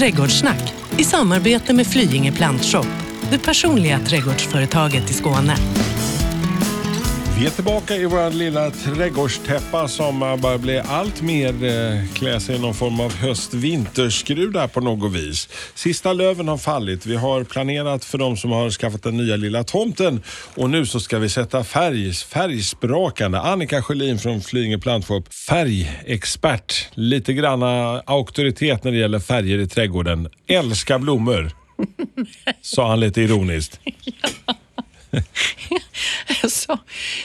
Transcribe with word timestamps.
Trädgårdssnack 0.00 0.74
i 0.98 1.04
samarbete 1.04 1.74
med 1.74 1.86
Flyinge 1.86 2.32
Plantshop, 2.32 2.86
det 3.30 3.38
personliga 3.38 3.98
trädgårdsföretaget 3.98 5.10
i 5.10 5.12
Skåne. 5.12 5.56
Vi 7.40 7.46
är 7.46 7.50
tillbaka 7.50 7.96
i 7.96 8.06
vår 8.06 8.30
lilla 8.30 8.70
trädgårdstäppa 8.70 9.88
som 9.88 10.20
börjar 10.20 10.58
bli 10.58 10.78
allt 10.78 11.22
mer 11.22 11.64
eh, 11.64 12.06
klä 12.14 12.40
sig 12.40 12.56
i 12.56 12.58
någon 12.58 12.74
form 12.74 13.00
av 13.00 13.14
höst-vinterskrud 13.14 14.52
där 14.52 14.68
på 14.68 14.80
något 14.80 15.12
vis. 15.12 15.48
Sista 15.74 16.12
löven 16.12 16.48
har 16.48 16.58
fallit. 16.58 17.06
Vi 17.06 17.16
har 17.16 17.44
planerat 17.44 18.04
för 18.04 18.18
de 18.18 18.36
som 18.36 18.50
har 18.50 18.70
skaffat 18.70 19.02
den 19.02 19.16
nya 19.16 19.36
lilla 19.36 19.64
tomten 19.64 20.22
och 20.54 20.70
nu 20.70 20.86
så 20.86 21.00
ska 21.00 21.18
vi 21.18 21.28
sätta 21.28 21.64
färg, 21.64 22.12
färgsprakande. 22.12 23.38
Annika 23.38 23.82
Sjölin 23.82 24.18
från 24.18 24.40
Flyinge 24.40 24.78
Plantshop, 24.78 25.34
färgexpert. 25.34 26.88
Lite 26.94 27.32
granna 27.32 28.02
auktoritet 28.06 28.84
när 28.84 28.92
det 28.92 28.98
gäller 28.98 29.20
färger 29.20 29.58
i 29.58 29.68
trädgården. 29.68 30.28
Älskar 30.46 30.98
blommor, 30.98 31.50
sa 32.62 32.88
han 32.88 33.00
lite 33.00 33.22
ironiskt. 33.22 33.80
Alltså, 36.42 36.78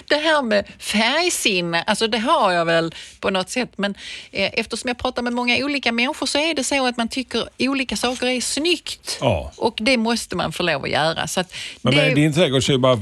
det 0.09 0.15
här 0.15 0.41
med 0.41 0.65
färgsinne, 0.79 1.83
alltså 1.83 2.07
det 2.07 2.17
har 2.17 2.51
jag 2.51 2.65
väl 2.65 2.93
på 3.19 3.29
något 3.29 3.49
sätt, 3.49 3.69
men 3.75 3.95
eh, 4.31 4.49
eftersom 4.53 4.87
jag 4.87 4.97
pratar 4.97 5.21
med 5.21 5.33
många 5.33 5.65
olika 5.65 5.91
människor 5.91 6.25
så 6.25 6.37
är 6.37 6.53
det 6.53 6.63
så 6.63 6.87
att 6.87 6.97
man 6.97 7.07
tycker 7.07 7.43
olika 7.59 7.95
saker 7.95 8.27
är 8.27 8.41
snyggt. 8.41 9.17
Ja. 9.21 9.51
Och 9.57 9.77
det 9.81 9.97
måste 9.97 10.35
man 10.35 10.51
få 10.51 10.63
lov 10.63 10.83
att 10.83 10.89
göra. 10.89 11.27
Så 11.27 11.39
att 11.39 11.53
Men 11.81 11.95
det, 11.95 12.01
med 12.01 12.15
din 12.15 12.33
trädgård 12.33 12.63
så 12.63 12.71
är 12.71 12.73
det 12.73 12.79
bara, 12.79 12.97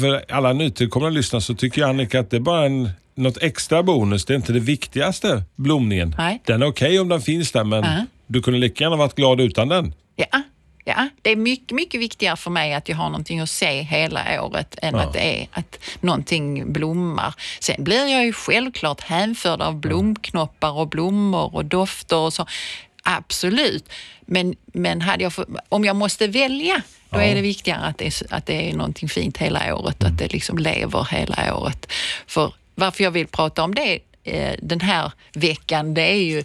för 0.00 0.32
alla 0.32 0.52
nytillkomna 0.52 1.08
lyssnare 1.10 1.42
så 1.42 1.54
tycker 1.54 1.80
jag 1.80 1.90
Annika 1.90 2.20
att 2.20 2.30
det 2.30 2.36
är 2.36 2.40
bara 2.40 2.66
en, 2.66 2.90
något 3.14 3.42
extra 3.42 3.82
bonus. 3.82 4.24
Det 4.24 4.32
är 4.32 4.36
inte 4.36 4.52
det 4.52 4.60
viktigaste, 4.60 5.42
blomningen. 5.56 6.14
Nej. 6.18 6.42
Den 6.44 6.62
är 6.62 6.66
okej 6.66 7.00
om 7.00 7.08
den 7.08 7.20
finns 7.22 7.52
där 7.52 7.64
men 7.64 7.84
Ja. 7.84 8.06
du 8.26 8.42
kunde 8.42 8.58
lika 8.60 8.84
gärna 8.84 8.96
varit 8.96 9.14
glad 9.14 9.40
utan 9.40 9.68
den. 9.68 9.94
Ja, 10.16 10.42
ja, 10.96 11.08
det 11.22 11.30
är 11.30 11.36
mycket, 11.36 11.70
mycket 11.70 12.00
viktigare 12.00 12.36
för 12.36 12.50
mig 12.50 12.74
att 12.74 12.88
jag 12.88 12.96
har 12.96 13.08
någonting 13.10 13.40
att 13.40 13.50
se 13.50 13.82
hela 13.82 14.42
året 14.44 14.78
än 14.82 14.94
Ja. 14.94 15.00
att 15.00 15.12
det 15.12 15.40
är 15.42 15.48
att 15.52 15.78
någonting 16.00 16.72
blommar. 16.72 17.34
Sen 17.60 17.84
blir 17.84 18.06
jag 18.06 18.24
ju 18.24 18.32
självklart 18.32 19.00
hänförd 19.00 19.60
av 19.60 19.74
blomknoppar 19.76 20.70
och 20.72 20.88
blommor 20.88 21.54
och 21.54 21.64
dofter 21.64 22.16
och 22.16 22.32
så. 22.32 22.46
Absolut. 23.02 23.92
Men, 24.20 24.54
men 24.66 25.00
hade 25.00 25.22
jag 25.22 25.32
få, 25.32 25.44
om 25.68 25.84
jag 25.84 25.96
måste 25.96 26.26
välja, 26.26 26.82
då 27.10 27.18
är 27.18 27.34
det 27.34 27.40
viktigare 27.40 27.80
att 27.80 27.98
det 27.98 28.06
är, 28.06 28.34
att 28.34 28.46
det 28.46 28.70
är 28.70 28.74
någonting 28.74 29.08
fint 29.08 29.38
hela 29.38 29.74
året 29.76 30.02
och 30.02 30.08
att 30.08 30.18
det 30.18 30.32
liksom 30.32 30.58
lever 30.58 31.08
hela 31.10 31.56
året. 31.56 31.92
För 32.26 32.54
varför 32.74 33.04
jag 33.04 33.10
vill 33.10 33.26
prata 33.26 33.62
om 33.62 33.74
det 33.74 33.98
den 34.62 34.80
här 34.80 35.12
veckan, 35.32 35.94
det 35.94 36.02
är 36.02 36.22
ju 36.22 36.42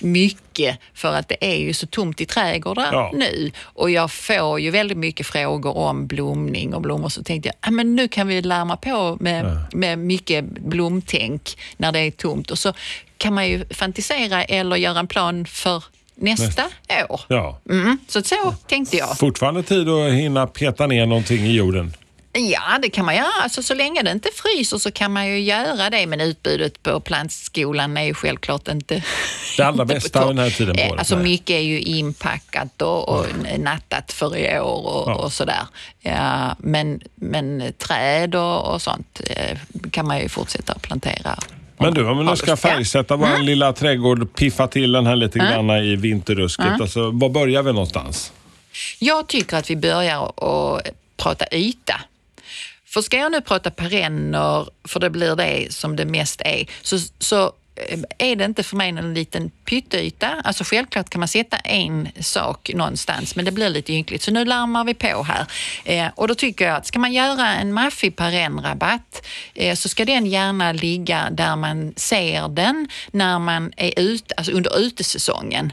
mycket 0.00 0.78
för 0.94 1.14
att 1.14 1.28
det 1.28 1.36
är 1.40 1.56
ju 1.56 1.72
så 1.72 1.86
tomt 1.86 2.20
i 2.20 2.26
trädgårdar 2.26 2.88
Ja. 2.92 3.10
nu 3.14 3.50
och 3.60 3.90
jag 3.90 4.10
får 4.10 4.60
ju 4.60 4.70
väldigt 4.70 4.98
mycket 4.98 5.26
frågor 5.26 5.76
om 5.76 6.06
blomning 6.06 6.74
och 6.74 6.82
blommor 6.82 7.08
så 7.08 7.22
tänkte 7.22 7.48
jag, 7.48 7.54
ah, 7.60 7.70
men 7.70 7.96
nu 7.96 8.08
kan 8.08 8.28
vi 8.28 8.42
larma 8.42 8.76
på 8.76 9.16
med, 9.20 9.66
med 9.72 9.98
mycket 9.98 10.44
blomtänk 10.44 11.58
när 11.76 11.92
det 11.92 11.98
är 12.00 12.10
tomt 12.10 12.50
och 12.50 12.58
så 12.58 12.72
kan 13.18 13.34
man 13.34 13.48
ju 13.48 13.64
fantisera 13.70 14.44
eller 14.44 14.76
göra 14.76 14.98
en 14.98 15.06
plan 15.06 15.46
för 15.46 15.84
nästa 16.14 16.64
år. 17.08 17.20
Ja. 17.28 17.60
Mm, 17.70 17.98
så 18.08 18.22
så 18.22 18.54
tänkte 18.66 18.96
jag. 18.96 19.18
Fortfarande 19.18 19.62
tid 19.62 19.88
att 19.88 20.12
hinna 20.12 20.46
peta 20.46 20.86
ner 20.86 21.06
någonting 21.06 21.46
i 21.46 21.52
jorden. 21.52 21.92
Ja, 22.38 22.78
det 22.82 22.90
kan 22.90 23.04
man 23.04 23.14
göra. 23.16 23.26
Alltså, 23.42 23.62
så 23.62 23.74
länge 23.74 24.02
det 24.02 24.10
inte 24.10 24.28
fryser 24.34 24.78
så 24.78 24.90
kan 24.90 25.12
man 25.12 25.26
ju 25.26 25.40
göra 25.40 25.90
det. 25.90 26.06
Men 26.06 26.20
utbudet 26.20 26.82
på 26.82 27.00
plantskolan 27.00 27.96
är 27.96 28.02
ju 28.04 28.14
självklart 28.14 28.68
inte... 28.68 29.02
Det 29.56 29.62
allra 29.62 29.82
inte 29.82 29.94
bästa 29.94 30.26
den 30.26 30.38
här 30.38 30.50
tiden 30.50 30.76
på 30.76 30.82
Eh, 30.82 30.88
året, 30.90 30.98
Alltså 30.98 31.16
mycket 31.16 31.50
är 31.50 31.60
ju 31.60 31.80
inpackat 31.80 32.82
och, 32.82 33.08
och 33.08 33.26
nattat 33.58 34.12
för 34.12 34.36
i 34.36 34.58
år 34.60 34.86
och, 34.86 35.10
Ja. 35.10 35.14
och 35.14 35.32
sådär. 35.32 35.62
Ja, 36.00 36.56
men, 36.58 37.00
men 37.14 37.72
träd 37.78 38.34
och, 38.34 38.74
och 38.74 38.82
sånt 38.82 39.20
eh, 39.30 39.58
kan 39.90 40.06
man 40.06 40.20
ju 40.20 40.28
fortsätta 40.28 40.72
att 40.72 40.82
plantera. 40.82 41.38
Men 41.78 41.94
du, 41.94 42.08
om 42.08 42.18
vi 42.18 42.24
nu 42.24 42.30
Ja, 42.30 42.36
ska 42.36 42.50
ja. 42.50 42.56
färgsätta 42.56 43.16
vår 43.16 43.38
lilla 43.42 43.72
trädgård, 43.72 44.34
piffa 44.34 44.66
till 44.68 44.92
den 44.92 45.06
här 45.06 45.16
lite 45.16 45.38
grann 45.38 45.70
i 45.70 45.96
vinterrusket. 45.96 46.80
Alltså, 46.80 47.10
var 47.10 47.28
börjar 47.28 47.62
vi 47.62 47.72
någonstans? 47.72 48.32
Jag 48.98 49.26
tycker 49.26 49.56
att 49.56 49.70
vi 49.70 49.76
börjar 49.76 50.26
att 50.26 50.82
prata 51.16 51.46
yta. 51.52 52.00
För 52.96 53.00
ska 53.02 53.16
jag 53.16 53.32
nu 53.32 53.40
prata 53.40 53.70
perenner, 53.70 54.68
för 54.88 55.00
det 55.00 55.10
blir 55.10 55.36
det 55.36 55.72
som 55.72 55.96
det 55.96 56.04
mest 56.04 56.40
är, 56.44 56.66
så, 56.82 56.98
så 57.18 57.52
eh, 57.76 58.00
är 58.18 58.36
det 58.36 58.44
inte 58.44 58.62
för 58.62 58.76
mig 58.76 58.92
någon 58.92 59.14
liten 59.14 59.50
pytteyta. 59.50 60.40
Alltså 60.44 60.64
självklart 60.64 61.10
kan 61.10 61.18
man 61.18 61.28
sätta 61.28 61.56
en 61.56 62.08
sak 62.20 62.70
någonstans, 62.74 63.36
men 63.36 63.44
det 63.44 63.50
blir 63.50 63.68
lite 63.68 63.92
ynkligt. 63.92 64.22
Så 64.22 64.30
nu 64.30 64.44
larmar 64.44 64.84
vi 64.84 64.94
på 64.94 65.22
här. 65.22 65.46
Eh, 65.84 66.10
och 66.14 66.28
då 66.28 66.34
tycker 66.34 66.64
jag 66.64 66.76
att 66.76 66.86
ska 66.86 66.98
man 66.98 67.12
göra 67.12 67.54
en 67.54 67.72
maffig 67.72 68.16
perennrabatt 68.16 69.26
eh, 69.54 69.74
så 69.74 69.88
ska 69.88 70.04
den 70.04 70.26
gärna 70.26 70.72
ligga 70.72 71.28
där 71.30 71.56
man 71.56 71.94
ser 71.96 72.48
den 72.48 72.88
när 73.10 73.38
man 73.38 73.72
är 73.76 74.00
ute, 74.00 74.34
alltså 74.34 74.52
under 74.52 74.78
utesäsongen. 74.78 75.72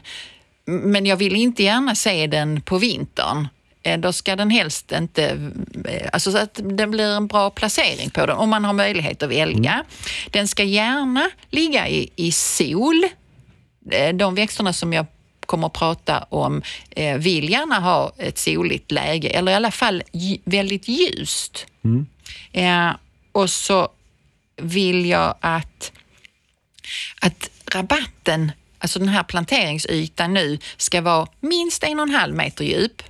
Men 0.64 1.06
jag 1.06 1.16
vill 1.16 1.36
inte 1.36 1.62
gärna 1.62 1.94
se 1.94 2.26
den 2.26 2.60
på 2.60 2.78
vintern. 2.78 3.48
Eh, 3.84 3.98
Då 4.00 4.12
ska 4.12 4.36
den 4.36 4.50
helst 4.50 4.92
inte... 4.92 5.50
eh, 5.88 6.08
Alltså 6.12 6.32
så 6.32 6.38
att 6.38 6.60
det 6.62 6.86
blir 6.86 7.16
en 7.16 7.26
bra 7.26 7.50
placering 7.50 8.10
på 8.10 8.26
den, 8.26 8.36
om 8.36 8.50
man 8.50 8.64
har 8.64 8.72
möjlighet 8.72 9.22
att 9.22 9.30
välja. 9.30 9.84
Den 10.30 10.48
ska 10.48 10.62
gärna 10.64 11.30
ligga 11.50 11.88
i, 11.88 12.10
i 12.16 12.32
sol. 12.32 13.04
Eh, 13.90 14.14
De 14.14 14.34
växterna 14.34 14.72
som 14.72 14.92
jag 14.92 15.06
kommer 15.46 15.66
att 15.66 15.72
prata 15.72 16.26
om 16.28 16.62
vill 17.18 17.50
gärna 17.50 17.80
ha 17.80 18.12
ett 18.18 18.38
soligt 18.38 18.90
läge, 18.90 19.28
eller 19.28 19.52
i 19.52 19.54
alla 19.54 19.70
fall 19.70 20.02
väldigt 20.44 20.88
ljust. 20.88 21.66
Eh, 22.52 22.90
och 23.32 23.50
så 23.50 23.88
vill 24.56 25.06
jag 25.06 25.34
att 25.40 25.92
att 27.20 27.50
rabatten, 27.74 28.52
alltså 28.78 28.98
den 28.98 29.08
här 29.08 29.22
planteringsytan 29.22 30.34
nu, 30.34 30.58
ska 30.76 31.00
vara 31.00 31.26
minst 31.40 31.84
en 31.84 32.00
och 32.00 32.06
en 32.08 32.14
halv 32.14 32.34
meter 32.34 32.64
djup. 32.64 33.02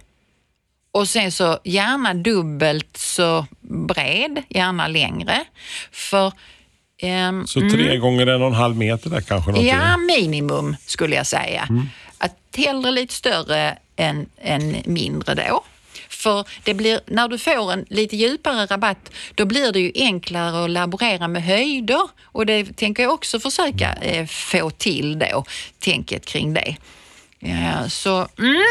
Och 0.94 1.08
sen 1.08 1.32
så 1.32 1.58
gärna 1.64 2.14
dubbelt 2.14 2.96
så 2.96 3.46
bred, 3.60 4.42
gärna 4.48 4.88
längre. 4.88 5.44
För 5.92 6.32
ehm, 7.02 7.46
Så 7.46 7.60
tre 7.60 7.96
gånger 7.96 8.26
en 8.26 8.42
och 8.42 8.48
en 8.48 8.54
halv 8.54 8.76
meter 8.76 9.10
där 9.10 9.20
kanske? 9.20 9.50
Någonting. 9.50 9.74
Ja, 9.74 9.96
minimum 9.96 10.76
skulle 10.86 11.16
jag 11.16 11.26
säga. 11.26 11.68
Att 12.18 12.36
hellre 12.56 12.90
lite 12.90 13.14
större 13.14 13.78
än, 13.96 14.26
än 14.42 14.76
mindre 14.86 15.34
då. 15.34 15.64
För 16.08 16.46
det 16.64 16.74
blir, 16.74 17.00
när 17.06 17.28
du 17.28 17.38
får 17.38 17.72
en 17.72 17.84
lite 17.88 18.16
djupare 18.16 18.66
rabatt, 18.66 19.10
då 19.34 19.44
blir 19.44 19.72
det 19.72 19.80
ju 19.80 19.92
enklare 19.94 20.64
att 20.64 20.70
laborera 20.70 21.28
med 21.28 21.42
höjder. 21.44 22.08
Och 22.24 22.46
det 22.46 22.76
tänker 22.76 23.02
jag 23.02 23.12
också 23.12 23.40
försöka 23.40 23.92
eh, 23.92 24.26
få 24.26 24.70
till 24.70 25.18
då, 25.18 25.44
tänket 25.78 26.26
kring 26.26 26.54
det. 26.54 26.76
Ja, 27.38 27.88
så, 27.88 28.28
mm, 28.38 28.64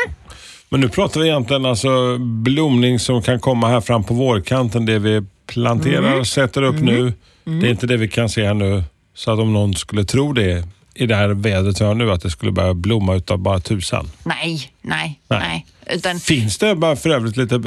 Men 0.73 0.79
nu 0.81 0.89
pratar 0.89 1.21
vi 1.21 1.27
egentligen 1.27 1.65
alltså 1.65 2.17
blomning 2.17 2.99
som 2.99 3.21
kan 3.21 3.39
komma 3.39 3.67
här 3.69 3.81
fram 3.81 4.03
på 4.03 4.13
vårkanten. 4.13 4.85
Det 4.85 4.99
vi 4.99 5.21
planterar 5.47 6.11
Mm. 6.13 6.25
sätter 6.25 6.61
upp 6.61 6.79
nu. 6.81 7.13
Det 7.43 7.67
är 7.67 7.71
inte 7.71 7.87
det 7.87 7.97
vi 7.97 8.07
kan 8.07 8.29
se 8.29 8.45
här 8.45 8.53
nu. 8.53 8.83
Så 9.15 9.31
att 9.31 9.39
om 9.39 9.53
någon 9.53 9.73
skulle 9.75 10.03
tro 10.05 10.33
det 10.33 10.63
i 10.95 11.05
det 11.05 11.15
här 11.15 11.29
vädret 11.29 11.81
vi 11.81 11.85
har 11.85 11.95
nu, 11.95 12.11
att 12.11 12.21
det 12.21 12.29
skulle 12.29 12.51
börja 12.51 12.73
blomma 12.73 13.15
utav 13.15 13.37
bara 13.39 13.59
tusan. 13.59 14.09
nej, 14.23 14.71
nej, 14.81 15.19
Nej. 15.27 15.39
nej. 15.39 15.65
Utan, 15.97 16.19
Finns 16.19 16.57
det 16.57 16.75
bara 16.75 16.95
för 16.95 17.09
övrigt 17.09 17.37
lite, 17.37 17.55
eh, 17.55 17.61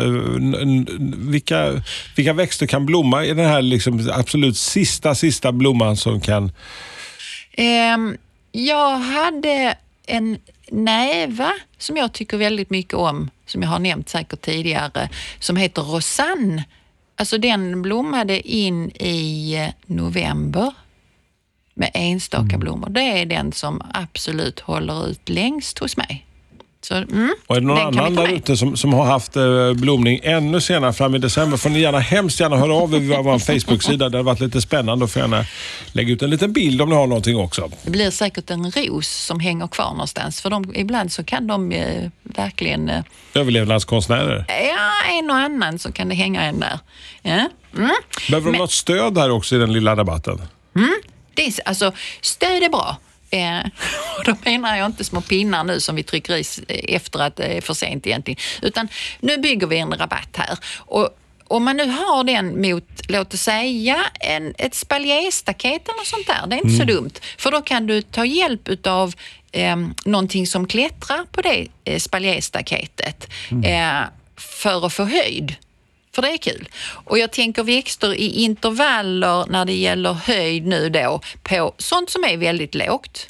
vilka, 1.17 1.83
vilka 2.17 2.33
växter 2.33 2.67
kan 2.67 2.87
blomma 2.87 3.25
i 3.25 3.35
den 3.35 3.47
här 3.47 3.63
liksom 3.63 4.11
absolut 4.13 4.57
sista, 4.57 5.15
sista 5.15 5.53
blomman 5.53 5.97
som 5.97 6.21
kan... 6.21 6.53
Ehm, 7.53 8.17
jag 8.53 8.99
hade 8.99 9.75
en 10.07 10.39
näva 10.71 11.53
som 11.79 11.97
jag 11.97 12.13
tycker 12.13 12.37
väldigt 12.37 12.71
mycket 12.71 12.95
om, 12.95 13.31
som 13.47 13.63
jag 13.63 13.69
har 13.69 13.79
nämnt 13.79 14.09
säkert 14.09 14.41
tidigare, 14.41 15.09
som 15.39 15.57
heter 15.57 15.83
Rosanne. 15.83 16.65
Alltså 17.17 17.39
den 17.39 17.83
blommade 17.83 18.49
in 18.49 18.91
i 18.91 19.55
eh, 19.55 19.69
november 19.87 20.73
med 21.75 21.91
enstaka 21.95 22.59
blommor. 22.59 22.89
Det 22.89 23.01
är 23.01 23.27
den 23.27 23.53
som 23.53 23.83
absolut 23.95 24.61
håller 24.61 25.09
ut 25.09 25.29
längst 25.29 25.79
hos 25.79 25.97
mig. 25.97 26.26
Så, 26.89 26.95
mm, 26.95 27.35
Och 27.47 27.57
är 27.57 27.61
det 27.61 27.67
någon 27.67 27.79
annan 27.79 28.15
där 28.15 28.29
ute 28.33 28.57
som, 28.57 28.77
som 28.77 28.93
har 28.93 29.05
haft 29.05 29.37
eh, 29.37 29.73
blomning 29.73 30.21
ännu 30.23 30.61
senare 30.61 30.93
fram 30.93 31.15
i 31.15 31.19
december 31.19 31.57
får 31.57 31.71
ni 31.71 31.81
gärna 31.81 31.99
hemskt 31.99 32.41
gärna 32.41 32.57
höra 32.57 32.75
av 32.75 32.95
er 32.95 32.99
via 32.99 33.23
vår 33.23 33.39
Facebook-sida. 33.39 34.09
Det 34.09 34.19
har 34.19 34.23
varit 34.23 34.41
lite 34.41 34.61
spännande 34.61 35.05
och 35.05 35.11
får 35.11 35.21
gärna 35.23 35.45
lägga 35.93 36.13
ut 36.13 36.23
en 36.23 36.31
liten 36.31 36.53
bild 36.53 36.83
om 36.83 36.89
ni 36.89 36.95
har 36.95 37.07
någonting 37.07 37.37
också. 37.37 37.71
Det 37.83 37.91
blir 37.91 38.11
säkert 38.11 38.51
en 38.51 38.71
ros 38.71 39.09
som 39.09 39.41
hänger 39.41 39.67
kvar 39.67 39.91
någonstans, 39.91 40.41
för 40.41 40.51
de, 40.51 40.73
ibland 40.77 41.13
så 41.13 41.25
kan 41.25 41.47
de 41.47 41.73
eh, 41.73 42.11
verkligen 42.23 42.89
eh, 42.91 43.03
Överlevnadskonstnärer. 43.35 44.45
Ja, 44.49 45.13
en 45.19 45.31
och 45.31 45.37
annan 45.37 45.79
så 45.79 45.93
kan 45.93 46.09
det 46.09 46.15
hänga 46.15 46.43
en 46.43 46.61
där. 46.61 46.79
Ja. 47.23 47.31
Mm. 47.33 47.91
Behöver 48.31 48.47
de 48.47 48.51
Men- 48.51 48.59
något 48.59 48.73
stöd 48.73 49.19
här 49.19 49.31
också 49.31 49.57
i 49.57 49.59
den 49.59 49.73
lilla 49.73 49.97
rabatten? 49.97 50.43
Det 51.35 51.47
är, 51.47 51.53
alltså, 51.65 51.93
stöd 52.21 52.63
är 52.63 52.69
bra. 52.69 52.97
Eh, 53.31 53.59
och 54.19 54.25
då 54.25 54.37
menar 54.45 54.77
jag 54.77 54.87
inte 54.87 55.05
små 55.05 55.21
pinnar 55.21 55.65
nu 55.65 55.81
som 55.81 55.97
vi 55.97 56.03
trycker 56.03 56.37
i 56.37 56.41
s- 56.41 56.61
efter 56.69 57.19
att 57.19 57.37
det 57.37 57.45
är 57.45 57.61
för 57.61 57.75
sent 57.75 58.07
egentligen. 58.07 58.39
Utan 58.63 58.89
nu 59.21 59.39
bygger 59.39 59.67
vi 59.67 59.79
en 59.79 59.93
rabatt 59.93 60.37
här. 60.37 60.59
Och 60.77 61.09
om 61.49 61.65
man 61.65 61.77
nu 61.77 61.87
har 61.91 62.25
den 62.25 62.61
mot, 62.63 62.85
låt 63.09 63.35
oss 63.35 63.41
säga, 63.43 64.05
en, 64.21 64.55
ett 64.59 64.75
spaljéstaket 64.75 65.89
eller 65.89 66.05
sånt 66.05 66.27
där. 66.27 66.47
Det 66.47 66.57
är 66.57 66.65
inte 66.65 66.77
så 66.77 66.85
dumt. 66.85 67.11
För 67.39 67.51
då 67.51 67.63
kan 67.63 67.87
du 67.87 68.03
ta 68.03 68.25
hjälp 68.25 68.87
av 68.87 69.15
eh, 69.53 69.77
någonting 70.05 70.47
som 70.47 70.67
klättrar 70.67 71.25
på 71.33 71.43
det 71.43 71.67
eh, 71.85 71.99
spaljéstaketet 71.99 73.29
eh, 73.65 74.01
för 74.37 74.87
att 74.87 74.93
få 74.93 75.05
höjd. 75.05 75.55
För 76.17 76.23
det 76.23 76.33
är 76.33 76.37
kul. 76.37 76.69
Och 76.89 77.19
jag 77.19 77.31
tänker 77.31 77.63
växter 77.63 78.15
i 78.15 78.43
intervaller 78.43 79.47
när 79.47 79.65
det 79.65 79.73
gäller 79.73 80.13
höjd 80.13 80.67
nu 80.67 80.89
då 80.89 81.21
på 81.43 81.75
sånt 81.79 82.11
som 82.11 82.25
är 82.25 82.37
väldigt 82.37 82.75
lågt. 82.75 83.27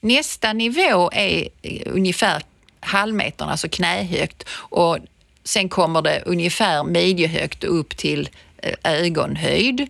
Nästa 0.00 0.52
nivå 0.52 1.10
är 1.12 1.48
eh, 1.62 1.82
ungefär 1.86 2.42
halvmetern, 2.80 3.48
alltså 3.48 3.68
knähögt 3.68 4.48
och 4.52 4.98
sen 5.44 5.68
kommer 5.68 6.02
det 6.02 6.22
ungefär 6.26 6.84
midjehögt 6.84 7.64
upp 7.64 7.96
till 7.96 8.28
eh, 8.62 8.74
ögonhöjd. 8.84 9.88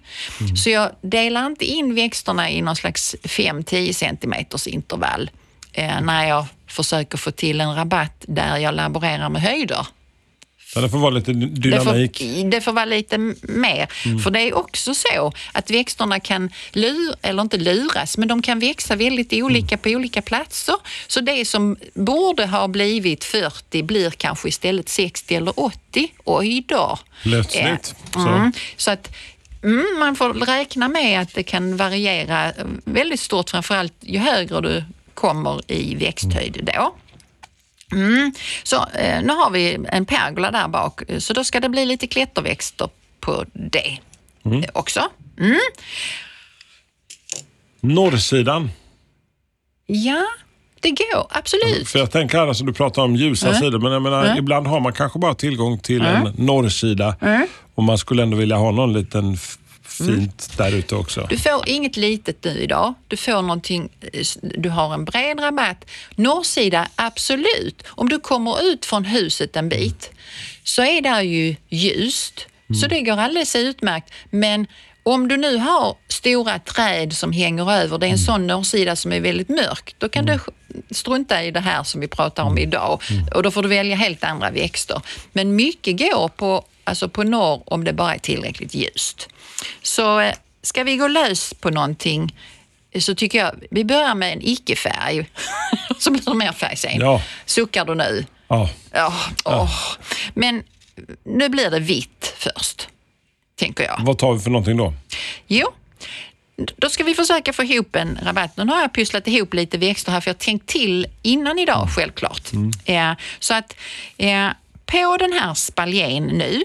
Så 0.57 0.71
jag 0.71 0.91
delar 1.01 1.47
inte 1.47 1.65
in 1.65 1.95
växterna 1.95 2.51
i 2.51 2.63
någon 2.63 2.77
slags 2.77 3.17
5-10 3.23 3.93
centimeters 3.93 4.67
intervall 4.67 5.31
eh, 5.73 6.01
när 6.01 6.29
jag 6.29 6.47
försöker 6.67 7.19
få 7.19 7.31
till 7.31 7.61
en 7.61 7.75
rabatt 7.75 8.25
där 8.29 8.57
jag 8.57 8.75
laborerar 8.75 9.29
med 9.29 9.43
höjder. 9.43 9.87
Ja, 10.75 10.81
det 10.81 10.89
får 10.89 10.99
vara 10.99 11.11
lite 11.11 11.33
dynamik. 11.33 12.19
Det 12.19 12.43
får, 12.43 12.51
det 12.51 12.61
får 12.61 12.73
vara 12.73 12.85
lite 12.85 13.19
mer. 13.43 13.89
För 14.23 14.31
det 14.31 14.41
är 14.41 14.55
också 14.55 14.95
så 14.95 15.33
att 15.53 15.71
växterna 15.71 16.21
kan 16.21 16.51
lura, 16.73 17.17
eller 17.23 17.43
inte 17.43 17.57
luras, 17.57 18.19
men 18.19 18.29
de 18.29 18.43
kan 18.43 18.59
växa 18.59 18.97
väldigt 18.97 19.33
olika 19.33 19.77
på 19.77 19.89
olika 19.89 20.23
platser. 20.23 20.75
Så 21.07 21.21
det 21.21 21.45
som 21.45 21.77
borde 21.95 22.47
ha 22.47 22.69
blivit 22.69 23.25
40 23.25 23.83
blir 23.83 24.11
kanske 24.11 24.49
istället 24.49 24.89
60 24.89 25.35
eller 25.35 25.61
80. 25.61 26.13
Oj 26.25 26.65
då. 26.69 26.99
Plötsligt. 27.23 27.95
Ja. 28.15 28.21
Så. 28.23 28.29
Mm. 28.29 28.53
Så 28.77 28.91
att 28.91 29.17
mm, 29.63 29.87
man 29.99 30.17
får 30.17 30.35
räkna 30.35 30.89
med 30.89 31.21
att 31.21 31.35
det 31.35 31.43
kan 31.43 31.77
variera 31.77 32.53
väldigt 32.85 33.21
stort, 33.21 33.51
framförallt 33.51 33.95
ju 34.01 34.19
högre 34.19 34.61
du 34.61 34.85
kommer 35.15 35.73
i 35.73 35.95
växthöjd 35.95 36.71
då. 36.75 36.95
Mm. 37.93 38.33
Så 38.63 38.77
eh, 38.77 39.23
nu 39.23 39.33
har 39.33 39.51
vi 39.51 39.79
en 39.89 40.07
pergola 40.07 40.51
där 40.51 40.69
bak, 40.69 41.03
eh, 41.09 41.19
så 41.19 41.33
då 41.33 41.45
ska 41.45 41.61
det 41.61 41.69
bli 41.69 41.87
lite 41.87 42.07
klätterväxter 42.07 42.89
på 43.21 43.45
det 43.53 43.99
eh, 44.45 44.71
också. 44.73 45.01
Norrsidan. 47.81 48.71
Ja, 49.87 50.27
det 50.81 50.91
går 50.91 51.27
absolut. 51.31 51.89
För 51.89 51.99
jag 51.99 52.11
tänker 52.11 52.39
annars, 52.39 52.59
du 52.59 52.73
pratar 52.73 53.03
om 53.03 53.17
ljusa 53.17 53.55
sidor, 53.55 53.79
men 53.79 53.93
jag 53.93 54.03
menar, 54.03 54.39
ibland 54.39 54.67
har 54.67 54.81
man 54.81 54.93
kanske 54.93 55.19
bara 55.19 55.35
tillgång 55.35 55.79
till 55.79 56.03
en 56.03 56.35
norrsida 56.37 57.17
och 57.75 57.85
man 57.85 57.99
skulle 57.99 58.23
ändå 58.23 58.37
vilja 58.37 58.57
ha 58.57 58.71
någon 58.71 58.93
liten 58.93 59.37
f- 60.01 60.07
fint 60.07 60.53
där 60.59 60.75
ute 60.75 60.95
också. 60.95 61.27
Du 61.31 61.39
får 61.39 61.69
inget 61.69 61.97
litet 61.97 62.45
nu 62.45 62.59
idag. 62.59 62.95
Du 63.09 63.17
får 63.17 63.43
någonting, 63.43 63.89
eh, 64.13 64.25
du 64.43 64.69
har 64.69 64.95
en 64.95 65.05
bred 65.05 65.41
rabatt. 65.41 65.85
Norrsida, 66.17 66.89
absolut. 66.97 67.83
Om 67.89 68.09
du 68.09 68.19
kommer 68.21 68.63
ut 68.63 68.87
från 68.87 69.05
huset 69.05 69.57
en 69.57 69.69
bit 69.69 70.11
så 70.65 70.83
är 70.83 71.01
där 71.03 71.21
ju 71.23 71.57
ljust. 71.69 72.47
Så 72.81 72.87
det 72.87 73.01
går 73.01 73.17
alldeles 73.17 73.57
utmärkt. 73.57 74.13
Men 74.31 74.67
om 75.03 75.29
du 75.29 75.37
nu 75.37 75.57
har 75.57 75.97
stora 76.09 76.59
träd 76.59 77.13
som 77.13 77.33
hänger 77.33 77.73
över, 77.73 77.99
det 77.99 78.07
är 78.07 78.11
en 78.11 78.19
sån 78.19 78.47
norrsida 78.47 78.97
som 78.97 79.13
är 79.13 79.21
väldigt 79.21 79.49
mörk, 79.49 79.95
då 79.99 80.09
kan 80.09 80.27
du 80.27 80.39
strunta 80.91 81.43
i 81.45 81.51
det 81.51 81.61
här 81.61 81.83
som 81.83 82.01
vi 82.01 82.09
pratar 82.09 82.43
om 82.43 82.59
idag 82.59 83.01
och 83.35 83.43
då 83.43 83.51
får 83.51 83.63
du 83.63 83.69
välja 83.69 83.97
helt 83.97 84.25
andra 84.25 84.51
växter. 84.51 85.01
Men 85.33 85.57
mycket 85.57 85.99
går 85.99 86.29
på, 86.29 86.65
alltså 86.85 87.09
på 87.09 87.23
norr 87.23 87.63
om 87.67 87.85
det 87.85 87.93
bara 87.93 88.15
är 88.15 88.19
tillräckligt 88.19 88.75
ljust. 88.75 89.29
Så 89.83 90.21
eh, 90.21 90.35
ska 90.63 90.85
vi 90.85 90.97
gå 90.97 91.09
lös 91.09 91.55
på 91.55 91.71
någonting 91.71 92.35
eh, 92.91 93.01
så 93.01 93.15
tycker 93.15 93.39
jag 93.39 93.55
vi 93.71 93.85
börjar 93.85 94.15
med 94.15 94.33
en 94.33 94.43
icke-färg. 94.43 95.31
så 95.99 96.11
blir 96.11 96.23
det 96.25 96.35
mer 96.35 96.53
färg 96.53 96.77
sen. 96.77 97.01
Ja. 97.01 97.23
Suckar 97.47 97.85
du 97.85 97.95
nu? 97.95 98.25
Ja. 98.49 98.71
Ja, 98.93 99.15
åh. 99.45 99.73
Men 100.35 100.63
nu 101.25 101.49
blir 101.49 101.71
det 101.71 101.79
vitt 101.79 102.35
först, 102.37 102.89
tänker 103.57 103.85
jag. 103.85 104.01
Vad 104.01 104.19
tar 104.19 104.33
vi 104.33 104.41
för 104.41 104.51
någonting 104.51 104.77
då? 104.77 104.95
Jo, 105.47 105.69
då 106.77 106.89
ska 106.89 107.05
vi 107.05 107.15
försöka 107.15 107.53
få 107.53 107.63
ihop 107.63 107.97
en 107.97 108.19
rabatt. 108.23 108.57
Nu 108.57 108.67
har 108.67 108.81
jag 108.81 108.93
pysslat 108.93 109.29
ihop 109.29 109.55
lite 109.55 109.79
växter 109.79 110.13
här 110.13 110.21
för 110.21 110.29
jag 110.29 110.35
har 110.35 110.39
tänkt 110.39 110.67
till 110.67 111.07
innan 111.23 111.59
idag 111.59 111.89
självklart. 111.97 112.51
Eh, 112.85 113.13
så 113.39 113.55
att 113.55 113.77
eh, 114.17 114.49
på 114.87 115.17
den 115.17 115.33
här 115.33 115.55
spaljén 115.55 116.25
nu, 116.27 116.63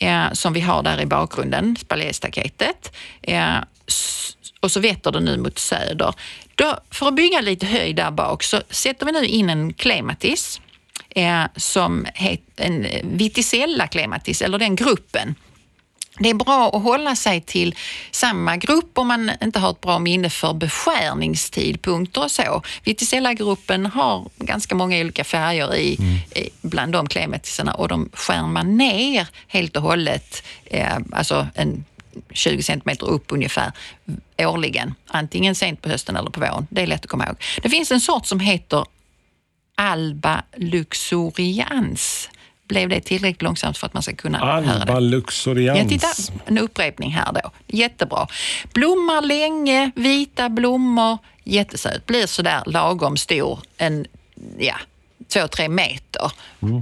eh, 0.00 0.32
som 0.32 0.52
vi 0.52 0.60
har 0.60 0.82
där 0.82 1.00
i 1.00 1.06
bakgrunden, 1.06 1.76
spaljéstaketet, 1.76 2.96
eh, 3.22 3.56
och 4.60 4.70
så 4.70 4.80
vetter 4.80 5.12
det 5.12 5.20
nu 5.20 5.36
mot 5.36 5.58
söder. 5.58 6.14
Då, 6.54 6.78
för 6.90 7.08
att 7.08 7.14
bygga 7.14 7.40
lite 7.40 7.66
höjd 7.66 7.96
där 7.96 8.10
bak 8.10 8.42
så 8.42 8.60
sätter 8.70 9.06
vi 9.06 9.12
nu 9.12 9.26
in 9.26 9.50
en 9.50 9.72
klematis 9.72 10.60
eh, 11.10 11.44
som 11.56 12.06
heter 12.14 12.64
en 12.64 12.84
eh, 12.84 13.00
Viticella 13.04 13.86
klematis, 13.86 14.42
eller 14.42 14.58
den 14.58 14.76
gruppen. 14.76 15.34
Det 16.18 16.30
är 16.30 16.34
bra 16.34 16.70
att 16.76 16.82
hålla 16.82 17.16
sig 17.16 17.40
till 17.40 17.74
samma 18.10 18.56
grupp 18.56 18.98
om 18.98 19.08
man 19.08 19.30
inte 19.42 19.58
har 19.58 19.70
ett 19.70 19.80
bra 19.80 19.98
minne 19.98 20.30
för 20.30 20.54
beskärningstidpunkter 20.54 22.22
och 22.22 22.30
så. 22.30 22.62
Viticella-gruppen 22.84 23.86
har 23.86 24.28
ganska 24.36 24.74
många 24.74 25.00
olika 25.00 25.24
färger 25.24 25.74
i, 25.74 25.92
i 26.34 26.50
bland 26.62 26.92
de 26.92 27.08
klematisarna 27.08 27.74
och 27.74 27.88
de 27.88 28.08
skär 28.12 28.42
man 28.42 28.76
ner 28.76 29.28
helt 29.46 29.76
och 29.76 29.82
hållet, 29.82 30.42
eh, 30.64 30.96
alltså 31.12 31.46
en 31.54 31.84
20 32.30 32.62
centimeter 32.62 33.06
upp 33.06 33.24
ungefär 33.28 33.72
årligen. 34.38 34.94
Antingen 35.06 35.54
sent 35.54 35.82
på 35.82 35.88
hösten 35.88 36.16
eller 36.16 36.30
på 36.30 36.40
våren. 36.40 36.66
Det 36.70 36.82
är 36.82 36.86
lätt 36.86 37.04
att 37.04 37.10
komma 37.10 37.26
ihåg. 37.26 37.36
Det 37.62 37.68
finns 37.68 37.92
en 37.92 38.00
sort 38.00 38.26
som 38.26 38.40
heter 38.40 38.84
Alba 39.74 40.42
luxurians. 40.56 42.30
Blev 42.68 42.88
det 42.88 43.00
tillräckligt 43.00 43.42
långsamt 43.42 43.78
för 43.78 43.86
att 43.86 43.94
man 43.94 44.02
ska 44.02 44.14
kunna 44.14 44.38
höra 44.38 44.60
det? 44.60 44.72
Alba 44.72 45.00
luxurians. 45.00 45.78
Ja, 45.78 45.88
titta, 45.88 46.32
en 46.46 46.58
upprepning 46.58 47.10
här 47.10 47.32
då. 47.32 47.50
Jättebra. 47.66 48.26
Blommar 48.72 49.22
länge, 49.22 49.90
vita 49.94 50.48
blommor, 50.48 51.18
jättesöt. 51.44 52.06
Blir 52.06 52.26
sådär 52.26 52.62
lagom 52.66 53.16
stor, 53.16 53.58
en, 53.76 54.06
ja, 54.58 54.74
två, 55.32 55.48
tre 55.48 55.68
meter. 55.68 56.32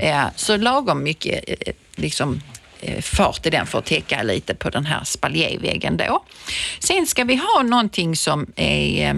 Ja, 0.00 0.30
så 0.36 0.56
lagom 0.56 1.02
mycket 1.02 1.44
eh, 1.48 1.74
liksom, 1.94 2.40
eh, 2.80 3.02
fart 3.02 3.46
i 3.46 3.50
den 3.50 3.66
för 3.66 3.78
att 3.78 3.84
täcka 3.84 4.22
lite 4.22 4.54
på 4.54 4.70
den 4.70 4.86
här 4.86 5.04
spaljéväggen 5.04 5.96
då. 5.96 6.24
Sen 6.78 7.06
ska 7.06 7.24
vi 7.24 7.36
ha 7.36 7.62
någonting 7.62 8.16
som 8.16 8.46
är 8.56 9.08
eh, 9.08 9.14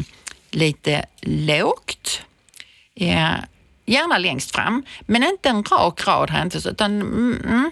lite 0.50 1.04
lågt. 1.20 2.22
Gärna 3.86 4.18
längst 4.18 4.52
fram, 4.52 4.82
men 5.00 5.24
inte 5.24 5.48
en 5.48 5.64
rak 5.64 6.06
rad 6.06 6.30
här 6.30 6.42
inte, 6.42 6.68
utan 6.68 7.00
mm, 7.00 7.42
mm, 7.44 7.70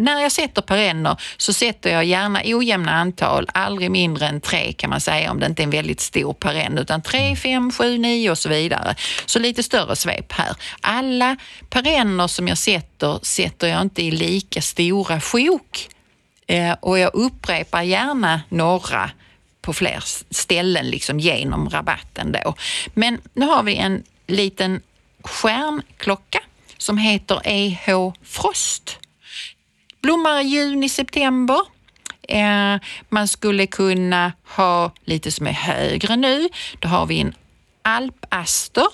när 0.00 0.20
jag 0.20 0.32
sätter 0.32 0.62
perenner 0.62 1.20
så 1.36 1.52
sätter 1.52 1.90
jag 1.90 2.04
gärna 2.04 2.40
ojämna 2.44 2.92
antal, 2.92 3.48
aldrig 3.54 3.90
mindre 3.90 4.26
än 4.26 4.40
tre 4.40 4.72
kan 4.72 4.90
man 4.90 5.00
säga 5.00 5.30
om 5.30 5.40
det 5.40 5.46
inte 5.46 5.62
är 5.62 5.64
en 5.64 5.70
väldigt 5.70 6.00
stor 6.00 6.32
perenn, 6.32 6.78
utan 6.78 7.02
tre, 7.02 7.36
fem, 7.36 7.72
sju, 7.72 7.98
nio 7.98 8.30
och 8.30 8.38
så 8.38 8.48
vidare. 8.48 8.94
Så 9.26 9.38
lite 9.38 9.62
större 9.62 9.96
svep 9.96 10.32
här. 10.32 10.56
Alla 10.80 11.36
perenner 11.70 12.26
som 12.26 12.48
jag 12.48 12.58
sätter, 12.58 13.18
sätter 13.22 13.68
jag 13.68 13.80
inte 13.80 14.02
i 14.02 14.10
lika 14.10 14.62
stora 14.62 15.20
sjok. 15.20 15.88
Eh, 16.46 16.72
och 16.80 16.98
jag 16.98 17.14
upprepar 17.14 17.82
gärna 17.82 18.40
några 18.48 19.10
på 19.62 19.72
fler 19.72 20.02
ställen 20.30 20.90
liksom 20.90 21.20
genom 21.20 21.70
rabatten 21.70 22.32
då. 22.32 22.54
Men 22.94 23.20
nu 23.34 23.46
har 23.46 23.62
vi 23.62 23.76
en 23.76 24.02
liten 24.30 24.80
stjärnklocka 25.22 26.40
som 26.78 26.98
heter 26.98 27.40
EH 27.44 28.12
Frost. 28.22 28.98
Blommar 30.02 30.40
i 30.40 30.44
juni, 30.44 30.88
september. 30.88 31.60
Eh, 32.28 32.76
man 33.08 33.28
skulle 33.28 33.66
kunna 33.66 34.32
ha 34.44 34.92
lite 35.04 35.32
som 35.32 35.46
är 35.46 35.52
högre 35.52 36.16
nu. 36.16 36.48
Då 36.78 36.88
har 36.88 37.06
vi 37.06 37.20
en 37.20 37.34
alpaster. 37.82 38.86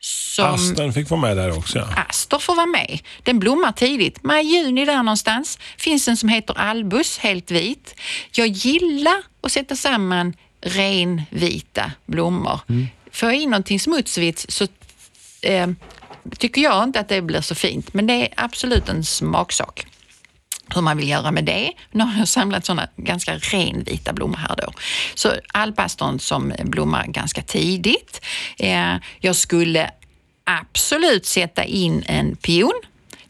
Som 0.00 0.54
Asten 0.54 0.92
fick 0.92 1.10
vara 1.10 1.20
med 1.20 1.36
där 1.36 1.58
också. 1.58 1.78
Ja. 1.78 2.04
Aster 2.08 2.38
får 2.38 2.54
vara 2.54 2.66
med. 2.66 3.00
Den 3.22 3.38
blommar 3.38 3.72
tidigt, 3.72 4.22
maj, 4.22 4.56
juni 4.56 4.84
där 4.84 5.02
någonstans. 5.02 5.58
Finns 5.76 6.08
en 6.08 6.16
som 6.16 6.28
heter 6.28 6.58
albus, 6.58 7.18
helt 7.18 7.50
vit. 7.50 7.94
Jag 8.32 8.46
gillar 8.46 9.22
att 9.40 9.52
sätta 9.52 9.76
samman 9.76 10.34
renvita 10.60 11.92
blommor. 12.06 12.60
Får 13.12 13.28
jag 13.28 13.40
in 13.40 13.50
någonting 13.50 13.80
smutsvitt 13.80 14.46
så 14.48 14.66
eh, 15.42 15.68
tycker 16.38 16.62
jag 16.62 16.84
inte 16.84 17.00
att 17.00 17.08
det 17.08 17.22
blir 17.22 17.40
så 17.40 17.54
fint, 17.54 17.94
men 17.94 18.06
det 18.06 18.12
är 18.14 18.28
absolut 18.36 18.88
en 18.88 19.04
smaksak. 19.04 19.86
hur 20.74 20.82
man 20.82 20.96
vill 20.96 21.08
göra 21.08 21.30
med 21.30 21.44
det. 21.44 21.72
Nu 21.90 22.04
har 22.04 22.18
jag 22.18 22.28
samlat 22.28 22.64
sådana 22.64 22.88
ganska 22.96 23.34
renvita 23.38 24.12
blommor 24.12 24.36
här 24.36 24.56
då. 24.56 24.72
Så 25.14 25.32
alpastorn 25.52 26.20
som 26.20 26.52
blommar 26.64 27.06
ganska 27.06 27.42
tidigt. 27.42 28.20
Eh, 28.58 28.96
jag 29.20 29.36
skulle 29.36 29.90
absolut 30.44 31.26
sätta 31.26 31.64
in 31.64 32.04
en 32.06 32.36
pion. 32.36 32.80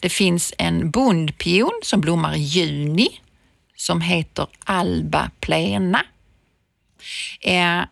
Det 0.00 0.08
finns 0.08 0.54
en 0.58 0.90
bondpion 0.90 1.80
som 1.82 2.00
blommar 2.00 2.37
i 2.37 2.40
juni 2.40 3.08
som 3.76 4.00
heter 4.00 4.47
Alba 4.64 5.30
plena. 5.40 6.04
Eh, 7.40 7.82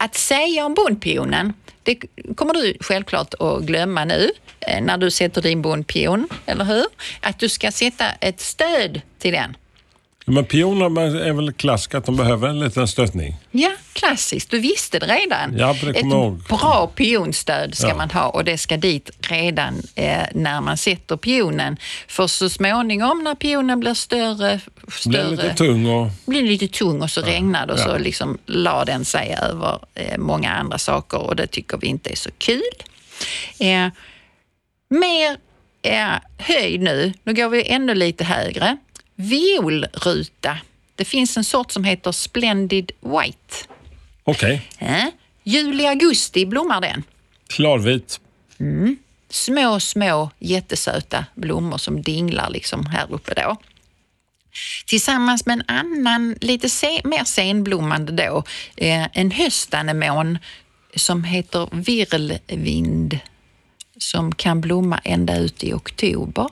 att 0.00 0.14
säga 0.14 0.66
om 0.66 0.74
bondpionen, 0.74 1.52
det 1.82 2.02
kommer 2.34 2.54
du 2.54 2.76
självklart 2.80 3.34
att 3.38 3.62
glömma 3.62 4.04
nu 4.04 4.30
eh, 4.60 4.82
när 4.82 4.98
du 4.98 5.10
sätter 5.10 5.42
din 5.42 5.62
bondpion, 5.62 6.28
eller 6.46 6.64
hur? 6.64 6.86
Att 7.20 7.38
du 7.38 7.48
ska 7.48 7.72
sätta 7.72 8.04
ett 8.10 8.40
stöd 8.40 9.00
till 9.18 9.32
den. 9.32 9.56
Men 10.34 10.44
pioner 10.44 11.16
är 11.16 11.32
väl 11.32 11.52
klassiskt 11.52 11.94
att 11.94 12.06
de 12.06 12.16
behöver 12.16 12.48
en 12.48 12.60
liten 12.60 12.88
stöttning? 12.88 13.36
Ja, 13.50 13.70
klassiskt. 13.92 14.50
Du 14.50 14.58
visste 14.58 14.98
det 14.98 15.06
redan. 15.06 15.56
Ja, 15.58 15.76
det 15.82 15.90
Ett 15.90 15.96
ihåg. 16.04 16.38
bra 16.48 16.90
pionstöd 16.94 17.74
ska 17.74 17.88
Ja. 17.88 17.96
man 17.96 18.10
ha 18.10 18.28
och 18.28 18.44
det 18.44 18.58
ska 18.58 18.76
dit 18.76 19.10
redan 19.20 19.82
eh, 19.94 20.22
när 20.34 20.60
man 20.60 20.76
sätter 20.76 21.16
pionen. 21.16 21.76
För 22.08 22.26
så 22.26 22.48
småningom 22.50 23.24
när 23.24 23.34
pionen 23.34 23.80
blir 23.80 23.94
större, 23.94 24.60
Blir 24.82 24.90
större 24.90 25.30
lite 25.30 25.54
tung 25.54 25.86
och... 25.86 26.08
blir 26.26 26.42
lite 26.42 26.68
tung 26.68 27.02
och 27.02 27.10
så 27.10 27.20
regnar 27.22 27.66
det 27.66 27.72
och 27.72 27.78
Ja. 27.78 27.84
så 27.84 27.98
liksom 27.98 28.38
la 28.46 28.84
den 28.84 29.04
sig 29.04 29.36
över 29.42 29.78
eh, 29.94 30.18
många 30.18 30.50
andra 30.52 30.78
saker 30.78 31.18
och 31.18 31.36
det 31.36 31.46
tycker 31.46 31.76
vi 31.78 31.86
inte 31.86 32.10
är 32.10 32.16
så 32.16 32.30
kul. 32.38 32.62
Eh, 33.58 33.88
mer 34.88 35.36
eh, 35.82 36.08
höjd 36.38 36.80
nu, 36.80 37.12
nu 37.24 37.34
går 37.34 37.48
vi 37.48 37.68
ännu 37.68 37.94
lite 37.94 38.24
högre. 38.24 38.76
Violruta. 39.20 40.58
Det 40.96 41.04
finns 41.04 41.36
en 41.36 41.44
sort 41.44 41.70
som 41.72 41.84
heter 41.84 42.12
Splendid 42.12 42.92
White. 43.00 43.54
Okej, 44.24 44.62
Eh? 44.78 45.06
Juli, 45.44 45.86
augusti 45.86 46.46
blommar 46.46 46.80
den. 46.80 47.02
klarvit. 47.48 48.20
Små, 49.30 49.80
små 49.80 50.30
jättesöta 50.38 51.24
blommor 51.34 51.78
som 51.78 52.02
dinglar 52.02 52.50
liksom 52.50 52.86
här 52.86 53.12
uppe 53.12 53.34
då. 53.34 53.56
Tillsammans 54.86 55.46
med 55.46 55.52
en 55.52 55.76
annan, 55.76 56.36
lite 56.40 56.68
se, 56.68 57.00
mer 57.04 57.24
senblommande 57.24 58.12
då, 58.12 58.44
eh, 58.76 59.06
en 59.12 59.30
höstanemon 59.30 60.38
som 60.96 61.24
heter 61.24 61.68
virlvind 61.72 63.18
som 63.98 64.34
kan 64.34 64.60
blomma 64.60 65.00
ända 65.04 65.36
ut 65.38 65.64
i 65.64 65.72
oktober. 65.72 66.48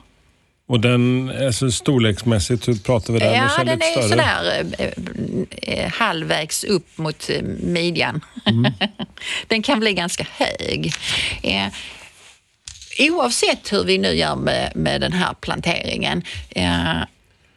Och 0.69 0.79
den, 0.79 1.31
alltså 1.45 1.71
storleksmässigt, 1.71 2.67
hur 2.67 2.75
pratar 2.75 3.13
vi 3.13 3.19
där? 3.19 3.33
Ja, 3.35 3.63
den 3.63 3.79
lite 3.79 3.85
är 3.85 3.91
större. 3.91 4.09
sådär 4.09 4.65
eh, 4.77 5.83
eh, 5.83 5.91
halvvägs 5.91 6.63
upp 6.63 6.97
mot 6.97 7.29
eh, 7.29 7.41
midjan. 7.63 8.21
Mm. 8.45 8.73
den 9.47 9.61
kan 9.61 9.79
bli 9.79 9.93
ganska 9.93 10.27
hög. 10.31 10.93
Eh, 11.43 11.67
oavsett 12.99 13.73
hur 13.73 13.83
vi 13.83 13.97
nu 13.97 14.07
gör 14.13 14.35
med, 14.35 14.71
med 14.75 15.01
den 15.01 15.13
här 15.13 15.33
planteringen 15.41 16.23
eh, 16.49 17.01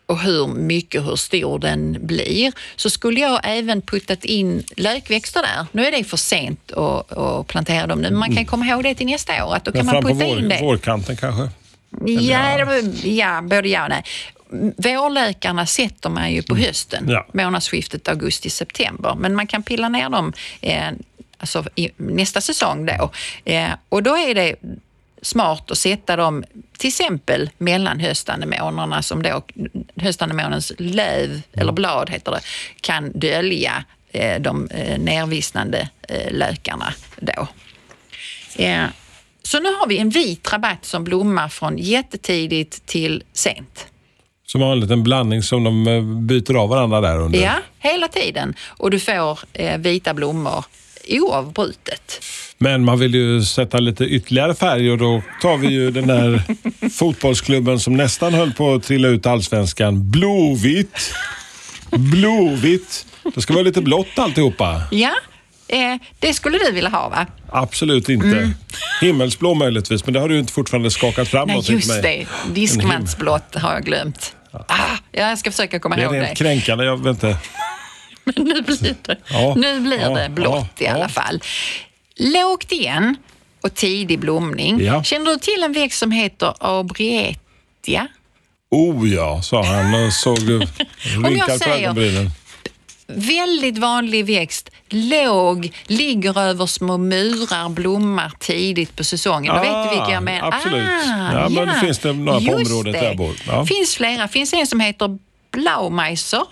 och 0.07 0.19
hur 0.19 0.47
mycket, 0.47 1.07
hur 1.07 1.16
stor 1.16 1.59
den 1.59 2.07
blir, 2.07 2.52
så 2.76 2.90
skulle 2.90 3.21
jag 3.21 3.40
även 3.45 3.83
puttat 3.83 4.25
in 4.25 4.64
lökväxter 4.76 5.42
där. 5.42 5.66
Nu 5.73 5.87
är 5.87 5.92
det 5.92 6.04
för 6.04 6.16
sent 6.16 6.73
att, 6.73 7.12
att 7.12 7.47
plantera 7.47 7.87
dem 7.87 8.02
nu, 8.02 8.11
men 8.11 8.19
man 8.19 8.37
kan 8.37 8.47
komma 8.47 8.66
ihåg 8.66 8.83
det 8.83 8.95
till 8.95 9.07
nästa 9.07 9.45
år, 9.45 9.54
att 9.54 9.64
då 9.64 9.73
kan 9.73 9.87
man 9.87 10.02
putta 10.02 10.25
in 10.25 10.42
vår, 10.42 10.49
det. 10.49 10.59
vårkanten 10.61 11.16
kanske? 11.16 11.62
Ja, 12.07 12.57
det 12.57 12.65
var, 12.65 13.07
ja, 13.09 13.43
både 13.43 13.69
ja 13.69 13.83
och 13.85 13.89
nej. 13.91 14.05
Vårlökarna 14.77 15.67
sätter 15.67 16.11
man 16.11 16.33
ju 16.33 16.43
på 16.43 16.57
hösten, 16.57 17.05
Ja. 17.09 17.27
månadsskiftet 17.33 18.09
augusti-september. 18.09 19.15
Men 19.19 19.35
man 19.35 19.47
kan 19.47 19.63
pilla 19.63 19.89
ner 19.89 20.09
dem 20.09 20.33
eh, 20.61 20.91
alltså 21.39 21.65
i 21.75 21.91
nästa 21.97 22.41
säsong 22.41 22.87
då. 22.87 23.11
Eh, 23.45 23.71
och 23.89 24.03
då 24.03 24.17
är 24.17 24.35
det 24.35 24.55
smart 25.23 25.71
att 25.71 25.79
sätta 25.79 26.17
dem 26.17 26.45
till 26.79 26.89
exempel 26.89 27.51
mellan 27.59 28.01
höstanemonerna 28.01 29.03
som 29.03 29.23
då 29.23 29.43
höstanemonens 29.97 30.73
löv, 30.79 31.41
eller 31.53 31.73
blad 31.73 32.11
heter 32.11 32.33
det, 32.33 32.41
kan 32.81 33.13
dölja 33.19 33.85
eh, 34.13 34.41
de 34.41 34.69
eh, 34.71 34.99
nervissnande 34.99 35.89
eh, 36.09 36.33
lökarna 36.33 36.95
då. 37.21 37.49
Så 39.43 39.61
nu 39.61 39.69
har 39.69 39.87
vi 39.87 39.99
en 39.99 40.11
vit 40.11 40.53
rabatt 40.53 40.85
som 40.85 41.05
blommar 41.05 41.49
från 41.49 41.79
jättetidigt 41.79 42.87
till 42.87 43.23
sent. 43.33 43.87
Som 44.47 44.61
har 44.61 44.73
en 44.73 44.81
liten 44.81 45.03
blandning 45.03 45.43
som 45.43 45.65
de 45.65 45.87
eh, 45.87 46.03
byter 46.03 46.55
av 46.57 46.69
varandra 46.69 47.01
där 47.01 47.19
under. 47.19 47.39
Ja, 47.39 47.55
hela 47.79 48.09
tiden. 48.09 48.55
Och 48.69 48.91
du 48.91 49.01
får 49.01 49.39
eh, 49.53 49.79
vita 49.79 50.15
blommor 50.15 50.65
oavbrutet. 51.09 52.25
Men 52.59 52.85
man 52.85 52.99
vill 52.99 53.15
ju 53.15 53.43
sätta 53.43 53.79
lite 53.79 54.05
ytterligare 54.05 54.55
färg 54.55 54.91
och 54.91 54.99
då 54.99 55.23
tar 55.41 55.57
vi 55.57 55.69
ju 55.69 55.91
den 55.91 56.07
där 56.07 56.43
fotbollsklubben 56.99 57.81
som 57.81 57.97
nästan 57.97 58.35
höll 58.35 58.53
på 58.53 58.75
att 58.75 58.83
trilla 58.83 59.09
ut 59.09 59.27
allsvenskan. 59.27 60.11
Blåvitt. 60.11 61.15
Blåvitt. 61.91 63.07
Det 63.35 63.41
ska 63.41 63.53
vara 63.53 63.65
lite 63.65 63.83
blått 63.83 64.19
alltihopa. 64.19 64.83
Ja, 64.91 65.13
eh, 65.73 65.97
det 66.19 66.35
skulle 66.35 66.59
du 66.59 66.73
vilja 66.73 66.91
ha 66.91 67.09
va? 67.09 67.26
Absolut 67.52 68.09
inte. 68.09 68.52
Himmelsblå 69.00 69.55
möjligtvis, 69.55 70.05
men 70.07 70.14
det 70.14 70.21
har 70.21 70.29
du 70.29 70.38
inte 70.38 70.52
fortfarande 70.52 70.91
skakat 70.91 71.29
fram 71.29 71.47
Nej, 71.47 71.57
något 71.57 71.67
till 71.67 71.75
just 71.75 72.02
det. 72.02 72.26
Diskmansblått 72.55 73.55
har 73.55 73.73
jag 73.73 73.85
glömt. 73.85 74.37
Ah, 74.52 74.59
ja, 75.12 75.21
jag 75.29 75.38
ska 75.38 75.50
försöka 75.50 75.79
komma 75.79 75.97
Det 75.97 76.02
är 76.02 76.05
ihåg 76.05 76.14
rent 76.14 76.29
det. 76.29 76.35
kränkande. 76.35 76.85
Jag 76.85 76.97
vet 76.97 77.07
inte. 77.14 77.37
Men 78.25 78.35
nu 78.45 78.62
blir 78.62 78.95
det, 79.02 79.17
Ja, 79.29 79.55
nu 79.57 79.81
blir 79.81 80.00
ja, 80.00 80.09
det 80.09 80.29
blått 80.29 80.81
i 80.81 80.87
alla 80.87 81.09
fall. 81.09 81.43
Lågt 82.17 82.73
igen 82.73 83.17
och 83.62 83.75
tidig 83.75 84.19
blomning. 84.19 85.02
Känner 85.05 85.31
du 85.31 85.38
till 85.38 85.62
en 85.64 85.73
växt 85.73 85.99
som 85.99 86.11
heter 86.11 86.55
abrietia? 86.61 88.07
Oh 88.71 89.09
ja, 89.09 89.43
sa 89.43 89.64
han 89.64 89.95
och 90.07 90.12
såg 90.12 90.38
rynkad 91.25 91.61
på 91.62 91.71
ögonbrynen. 91.71 92.31
Väldigt 93.16 93.78
vanlig 93.78 94.26
växt, 94.26 94.71
låg, 94.88 95.73
ligger 95.87 96.38
över 96.40 96.66
små 96.66 96.99
murar, 96.99 97.69
blommar 97.69 98.33
tidigt 98.38 98.97
på 98.97 99.04
säsongen. 99.04 99.54
Då 99.54 99.61
vet 99.61 99.73
du 99.90 99.97
vilka 99.97 100.11
jag 100.12 100.23
menar. 100.23 100.49
Ah, 100.49 100.54
absolut. 100.57 100.85
Ah, 100.88 101.33
Ja, 101.33 101.49
men 101.49 101.69
det 101.69 101.75
finns 101.81 101.99
det 101.99 102.12
några 102.12 102.38
på 102.38 102.45
just 102.61 102.71
området 102.73 102.92
där 102.92 103.02
jag 103.04 103.16
bor. 103.16 103.35
Ja. 103.47 103.66
finns 103.66 103.95
flera. 103.95 104.28
finns 104.28 104.52
en 104.52 104.66
som 104.66 104.81
heter 104.81 105.19
Blaumeiser 105.50 106.42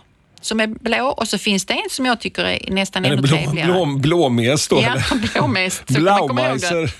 som 0.40 0.60
är 0.60 0.66
blå 0.66 1.06
och 1.08 1.28
så 1.28 1.38
finns 1.38 1.64
det 1.66 1.74
en 1.74 1.90
som 1.90 2.06
jag 2.06 2.20
tycker 2.20 2.44
är 2.44 2.70
nästan 2.70 3.04
Är 3.04 3.08
det 3.08 3.12
ännu 3.14 3.22
blå, 3.22 3.36
trevligare. 3.36 3.72
blå, 3.72 3.86
blåmes 3.86 4.68
då? 4.68 4.82
Ja, 4.82 4.94
blåmest. 5.34 5.82
Det. 5.86 6.00
Blaumeiser. 6.00 6.90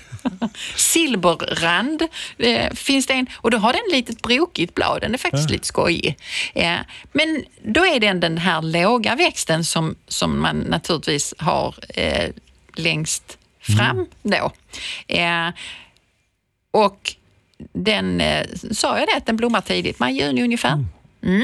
Silberrand 0.75 2.01
eh, 2.37 2.73
finns 2.73 3.07
det 3.07 3.13
en 3.13 3.27
och 3.33 3.51
då 3.51 3.57
har 3.57 3.73
den 3.73 3.81
litet 3.91 4.21
brokigt 4.21 4.75
blad. 4.75 5.01
Den 5.01 5.13
är 5.13 5.17
faktiskt 5.17 5.49
lite 5.49 5.67
skojig. 5.67 6.17
Eh, 6.53 6.75
men 7.13 7.43
då 7.65 7.85
är 7.85 7.99
den 7.99 8.19
den 8.19 8.37
här 8.37 8.61
låga 8.61 9.15
växten 9.15 9.65
som, 9.65 9.95
som 10.07 10.39
man 10.41 10.57
naturligtvis 10.59 11.33
har 11.37 11.75
eh, 11.89 12.29
längst 12.75 13.37
fram 13.61 14.05
då. 14.23 14.51
Eh, 15.07 15.49
och 16.71 17.15
den, 17.73 18.21
eh, 18.21 18.45
sa 18.71 18.99
jag 18.99 19.07
det, 19.07 19.15
att 19.17 19.25
den 19.25 19.37
blommar 19.37 19.61
tidigt, 19.61 19.99
maj, 19.99 20.17
juni 20.21 20.43
ungefär. 20.43 20.85
Mm. 21.23 21.43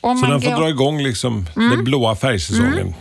Om 0.00 0.16
Så 0.16 0.20
man 0.26 0.30
den 0.30 0.40
får 0.42 0.50
går- 0.50 0.56
dra 0.60 0.68
igång 0.68 1.02
liksom 1.02 1.46
Mm. 1.56 1.70
den 1.70 1.84
blåa 1.84 2.16
färgsäsongen. 2.16 2.94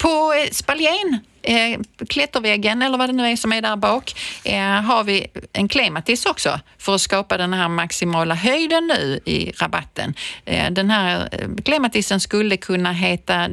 På 0.00 0.32
eh, 0.32 0.50
spaljén, 0.50 1.18
eh, 1.42 1.80
klätterväggen 2.08 2.82
eller 2.82 2.98
vad 2.98 3.08
det 3.08 3.12
nu 3.12 3.26
är 3.26 3.36
som 3.36 3.52
är 3.52 3.62
där 3.62 3.76
bak, 3.76 4.14
eh, 4.44 4.60
har 4.62 5.04
vi 5.04 5.26
en 5.52 5.68
klematis 5.68 6.26
också 6.26 6.60
för 6.78 6.94
att 6.94 7.00
skapa 7.00 7.36
den 7.36 7.52
här 7.52 7.68
maximala 7.68 8.34
höjden 8.34 8.86
nu 8.86 9.20
i 9.24 9.50
rabatten. 9.50 10.14
Eh, 10.44 10.70
den 10.70 10.90
här 10.90 11.28
eh, 11.32 11.48
klematisen 11.64 12.20
skulle 12.20 12.56
kunna 12.56 12.92
heta 12.92 13.48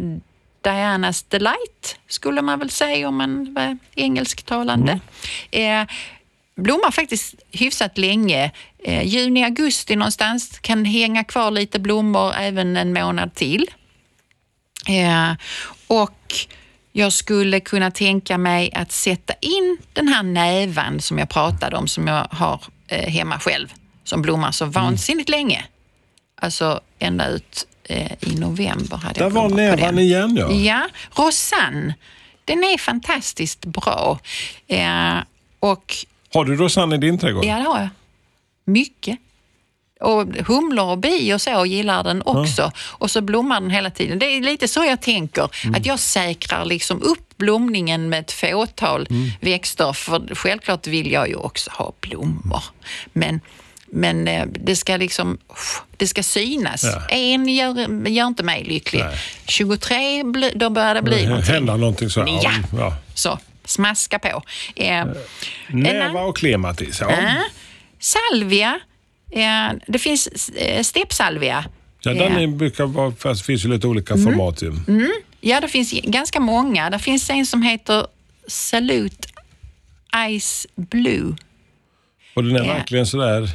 Dianas 0.62 1.24
Delight, 1.24 2.00
skulle 2.08 2.42
man 2.42 2.60
väl 2.60 2.70
säga 2.70 3.08
om 3.08 3.16
man 3.16 3.54
var 3.54 3.78
engelsktalande. 3.96 5.00
Eh, 5.52 5.84
blommar 6.56 6.92
faktiskt 6.92 7.36
hyfsat 7.52 7.98
länge. 7.98 8.52
Eh, 8.84 9.04
juni, 9.04 9.44
augusti 9.44 9.96
någonstans. 9.96 10.60
Kan 10.60 10.86
hänga 10.86 11.24
kvar 11.24 11.52
lite 11.52 11.80
blommor 11.80 12.34
även 12.38 12.78
en 12.78 12.94
månad 12.94 13.36
till. 13.36 13.68
Eh, 14.88 15.32
och 15.88 16.36
jag 16.92 17.14
skulle 17.14 17.60
kunna 17.60 17.92
tänka 17.92 18.38
mig 18.38 18.72
att 18.74 18.92
sätta 18.92 19.34
in 19.42 19.78
den 19.94 20.08
här 20.08 20.24
nävan 20.24 21.02
som 21.02 21.18
jag 21.18 21.30
pratade 21.30 21.78
om, 21.78 21.88
som 21.88 22.08
jag 22.08 22.28
har 22.32 22.62
eh, 22.88 23.10
hemma 23.10 23.40
själv, 23.40 23.74
som 24.04 24.22
blommar 24.22 24.52
så 24.52 24.66
vansinnigt 24.66 25.30
länge. 25.30 25.66
Alltså 26.42 26.82
ända 27.00 27.28
ut 27.28 27.68
eh, 27.84 28.12
i 28.20 28.36
november 28.40 28.98
hade 28.98 29.14
Där 29.20 29.26
jag 29.26 29.30
var 29.30 29.50
nävan 29.50 30.00
igen 30.00 30.36
ja. 30.40 30.52
Ja, 30.52 30.88
Rosanne. 31.16 31.96
Den 32.46 32.64
är 32.64 32.78
fantastiskt 32.78 33.66
bra. 33.66 34.20
Eh, 34.68 35.18
och 35.60 35.96
Har 36.34 36.46
du 36.46 36.56
rosanne 36.56 36.96
i 36.96 36.98
din 36.98 37.20
trädgård? 37.20 37.46
ja, 37.46 37.56
det 37.58 37.64
har 37.64 37.80
jag. 37.80 37.90
Mycket. 38.66 39.20
Och 40.00 40.26
humlor 40.48 40.86
och 40.92 40.98
bi 40.98 41.34
och 41.34 41.42
så 41.42 41.66
gillar 41.66 42.04
den 42.04 42.22
också. 42.26 42.72
Och 42.78 43.12
så 43.12 43.22
blommar 43.22 43.62
den 43.62 43.70
hela 43.70 43.90
tiden. 43.90 44.20
Det 44.20 44.26
är 44.26 44.42
lite 44.42 44.68
så 44.68 44.84
jag 44.86 45.02
tänker, 45.02 45.50
Mm. 45.64 45.76
att 45.76 45.86
jag 45.86 46.00
säkrar 46.00 46.66
liksom 46.66 47.02
upp 47.02 47.38
blomningen 47.38 48.10
med 48.10 48.20
ett 48.20 48.32
fåtal 48.32 49.08
Mm. 49.10 49.30
växter. 49.42 49.94
För 49.94 50.36
självklart 50.36 50.88
vill 50.88 51.12
jag 51.12 51.28
ju 51.28 51.36
också 51.36 51.70
ha 51.74 51.94
blommor. 52.02 52.64
Men, 53.14 53.42
men 53.92 54.28
eh, 54.28 54.46
det 54.46 54.76
ska 54.76 54.98
liksom 54.98 55.38
det 55.98 56.08
ska 56.08 56.24
synas. 56.24 56.84
Ja. 56.84 57.06
En 57.10 57.48
gör, 57.48 58.08
gör 58.10 58.28
inte 58.28 58.44
mig 58.44 58.64
lycklig. 58.64 59.00
Nej. 59.04 59.18
23, 59.48 60.24
bli, 60.24 60.52
då 60.56 60.70
börjar 60.70 60.96
det 60.96 61.02
bli 61.02 61.26
någonting. 61.28 61.54
Hända 61.54 61.76
någonting 61.78 62.10
så. 62.10 62.20
Ja. 62.44 62.52
ja. 62.78 62.94
Så, 63.14 63.40
smaska 63.66 64.20
på. 64.20 64.44
Eh, 64.76 65.06
Näva 65.68 66.22
och 66.22 66.38
klematis. 66.38 66.98
Ja. 67.02 67.12
eh, 67.12 67.34
salvia. 68.00 68.80
Eh, 69.32 69.78
det 69.88 70.00
finns 70.00 70.50
eh, 70.50 70.84
steppsalvia. 70.84 71.66
Ja, 72.02 72.14
den 72.14 72.32
Eh, 72.38 72.44
är, 72.44 72.48
brukar 72.48 72.86
vara, 72.86 73.12
fast 73.12 73.42
det 73.42 73.46
finns 73.46 73.66
ju 73.66 73.70
lite 73.70 73.88
olika 73.88 74.18
format 74.18 74.62
ju. 74.62 74.74
Ja, 75.42 75.60
det 75.62 75.68
finns 75.68 75.92
ganska 76.04 76.40
många. 76.40 76.90
Det 76.90 77.00
finns 77.00 77.30
en 77.30 77.46
som 77.46 77.62
heter 77.62 78.08
Salute 78.48 79.28
Ice 80.40 80.68
Blue. 80.76 81.36
Och 82.34 82.44
den 82.44 82.56
är 82.56 82.60
Ja. 82.66 82.74
verkligen 82.74 83.06
sådär 83.08 83.50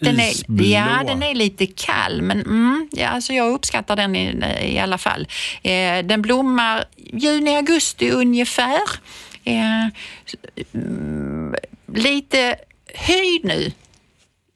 Den 0.00 0.20
isblå. 0.20 0.64
är, 0.64 0.68
ja, 0.70 1.02
den 1.06 1.22
är 1.22 1.34
lite 1.34 1.66
kall, 1.66 2.22
men 2.22 2.40
mm, 2.40 2.88
ja, 2.92 3.08
alltså 3.08 3.32
jag 3.32 3.52
uppskattar 3.54 3.96
den 3.96 4.16
i, 4.16 4.44
i 4.62 4.78
alla 4.78 4.98
fall. 4.98 5.26
Eh, 5.62 6.04
den 6.04 6.22
blommar 6.22 6.84
juni, 6.96 7.56
augusti 7.56 8.10
ungefär. 8.10 8.80
Eh, 9.44 9.86
mm, 10.74 11.54
lite 11.94 12.56
höjd 12.94 13.44
nu, 13.44 13.72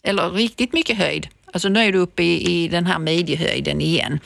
eller 0.08 0.30
riktigt 0.30 0.72
mycket 0.72 0.98
höjd. 0.98 1.28
Alltså 1.52 1.68
nu 1.68 1.80
är 1.80 1.92
du 1.92 1.98
uppe 1.98 2.22
i, 2.22 2.64
i 2.64 2.68
den 2.68 2.86
här 2.86 2.98
midjehöjden 2.98 3.80
igen. 3.80 4.20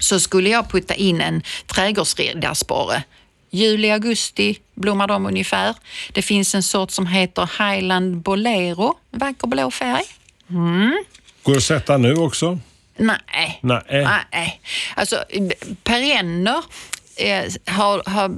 Så 0.00 0.20
skulle 0.20 0.48
jag 0.48 0.70
putta 0.70 0.94
in 0.94 1.20
en 1.20 1.42
trädgårdsriddarsporre. 1.66 3.02
Juli, 3.50 3.90
augusti 3.90 4.58
blommar 4.74 5.06
de 5.06 5.26
ungefär. 5.26 5.74
Det 6.12 6.22
finns 6.22 6.54
en 6.54 6.62
sort 6.62 6.90
som 6.90 7.06
heter 7.06 7.50
Highland 7.58 8.16
Bolero, 8.16 8.98
vacker 9.10 9.46
blå 9.46 9.70
färg. 9.70 10.04
Går 11.42 11.52
det 11.52 11.58
att 11.58 11.64
sätta 11.64 11.96
nu 11.96 12.14
också? 12.14 12.58
Nej. 12.96 13.58
Nej. 13.62 13.82
Nej. 14.32 14.60
Alltså 14.94 15.24
perenner 15.84 16.64
eh, 17.18 17.44
har, 17.74 18.02
har, 18.06 18.36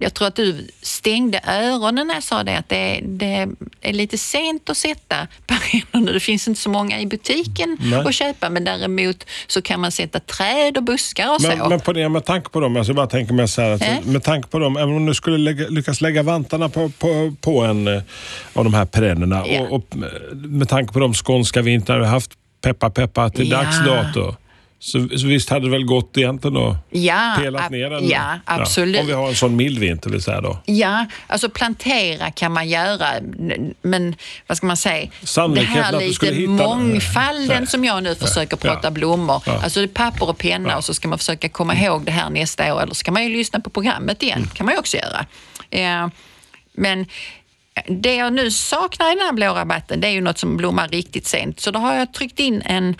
jag 0.00 0.14
tror 0.14 0.28
att 0.28 0.36
du 0.36 0.66
stängde 0.82 1.40
öronen 1.48 2.06
när 2.06 2.14
jag 2.14 2.22
sa 2.22 2.42
det, 2.42 2.58
att 2.58 2.68
det, 2.68 3.00
det 3.04 3.48
är 3.80 3.92
lite 3.92 4.18
sent 4.18 4.70
att 4.70 4.76
sätta 4.76 5.16
perenner 5.46 6.06
nu. 6.06 6.12
Det 6.12 6.20
finns 6.20 6.48
inte 6.48 6.60
så 6.60 6.70
många 6.70 7.00
i 7.00 7.06
butiken 7.06 7.76
Nej. 7.80 7.98
att 7.98 8.14
köpa, 8.14 8.50
men 8.50 8.64
däremot 8.64 9.24
så 9.46 9.62
kan 9.62 9.80
man 9.80 9.92
sätta 9.92 10.20
träd 10.20 10.76
och 10.76 10.82
buskar 10.82 11.34
och 11.34 11.40
så. 11.42 11.48
Men, 11.48 11.68
men 11.68 11.80
på 11.80 11.92
det, 11.92 12.08
med 12.08 12.24
tanke 12.24 12.48
på 12.50 12.60
dem, 12.60 12.76
alltså 12.76 12.94
bara 12.94 13.06
tänker 13.06 13.34
mig 13.34 13.48
så 13.48 13.62
här, 13.62 13.70
att, 13.70 13.82
Eh? 13.82 14.04
med 14.04 14.22
tanke 14.22 14.48
på 14.48 14.58
dem, 14.58 14.76
även 14.76 14.96
om 14.96 15.06
du 15.06 15.14
skulle 15.14 15.38
lägga, 15.38 15.68
lyckas 15.68 16.00
lägga 16.00 16.22
vantarna 16.22 16.68
på, 16.68 16.88
på, 16.98 17.34
på 17.40 17.60
en 17.62 17.88
eh, 17.88 18.02
av 18.52 18.64
de 18.64 18.74
här 18.74 18.84
perennerna 18.84 19.44
Ja. 19.46 19.60
och, 19.60 19.72
och 19.72 19.86
med 20.34 20.68
tanke 20.68 20.92
på 20.92 20.98
de 21.00 21.14
skånska 21.14 21.62
vintrarna 21.62 21.98
vi 22.00 22.04
har 22.06 22.12
haft, 22.12 22.30
peppa 22.60 22.90
peppa 22.90 23.30
till 23.30 23.50
Ja. 23.50 23.56
dags 23.62 23.84
dato. 23.86 24.34
Så, 24.78 25.08
så 25.18 25.26
visst 25.26 25.50
hade 25.50 25.66
det 25.66 25.70
väl 25.70 25.84
gått 25.84 26.16
egentligen 26.18 26.56
att 26.56 26.76
Ja, 26.90 27.36
pelat 27.38 27.70
ner 27.70 27.90
den? 27.90 28.08
ja, 28.08 28.38
absolut. 28.44 29.00
om 29.00 29.06
vi 29.06 29.12
har 29.12 29.28
en 29.28 29.34
sån 29.36 29.56
mild 29.56 29.78
vinter 29.78 30.10
vill 30.10 30.22
säga 30.22 30.40
då. 30.40 30.58
Ja, 30.66 31.06
alltså 31.26 31.48
plantera 31.48 32.30
kan 32.30 32.52
man 32.52 32.68
göra, 32.68 33.06
men 33.82 34.14
vad 34.46 34.56
ska 34.56 34.66
man 34.66 34.76
säga? 34.76 35.10
Det 35.20 35.26
Sannolikheten 35.26 35.82
här 35.84 35.92
att 35.92 36.00
du 36.00 36.12
skulle 36.12 36.30
lite 36.32 36.40
hitta 36.52 36.68
den. 36.68 36.78
mångfalden 36.88 37.58
Nej. 37.58 37.66
som 37.66 37.84
jag 37.84 38.02
nu 38.02 38.14
försöker 38.14 38.58
Ja. 38.62 38.70
prata 38.74 38.90
blommor. 38.90 39.42
Ja. 39.46 39.60
Alltså 39.62 39.80
det 39.80 39.86
är 39.86 39.88
papper 39.88 40.28
och 40.28 40.38
penna 40.38 40.76
och 40.76 40.84
så 40.84 40.94
ska 40.94 41.08
man 41.08 41.18
försöka 41.18 41.48
komma 41.48 41.74
ihåg 41.74 42.04
det 42.04 42.12
här 42.12 42.30
nästa 42.30 42.74
år 42.74 42.82
eller 42.82 42.94
så 42.94 43.04
kan 43.04 43.14
man 43.14 43.24
ju 43.24 43.36
lyssna 43.36 43.60
på 43.60 43.70
programmet 43.70 44.22
igen. 44.22 44.38
Mm. 44.38 44.50
kan 44.50 44.66
man 44.66 44.74
ju 44.74 44.78
också 44.78 44.96
göra. 44.96 45.26
Eh, 45.70 46.08
men 46.72 47.06
det 47.88 48.14
jag 48.14 48.32
nu 48.32 48.50
saknar 48.50 49.12
i 49.12 49.14
den 49.14 49.24
här 49.26 49.32
blå 49.32 49.54
rabatten 49.54 50.00
det 50.00 50.06
är 50.08 50.12
ju 50.12 50.20
något 50.20 50.38
som 50.38 50.56
blommar 50.56 50.88
riktigt 50.88 51.26
sent. 51.26 51.60
Så 51.60 51.70
då 51.70 51.78
har 51.78 51.94
jag 51.94 52.12
tryckt 52.12 52.40
in 52.40 52.62
en 52.64 52.94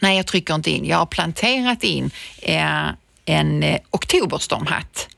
Nej, 0.00 0.16
jag 0.16 0.26
trycker 0.26 0.54
inte 0.54 0.70
in. 0.70 0.84
Jag 0.84 0.96
har 0.98 1.06
planterat 1.06 1.84
in 1.84 2.10
eh, 2.42 2.88
en 3.24 3.62
eh, 3.62 3.80
oktoberstormhatt. 3.90 5.08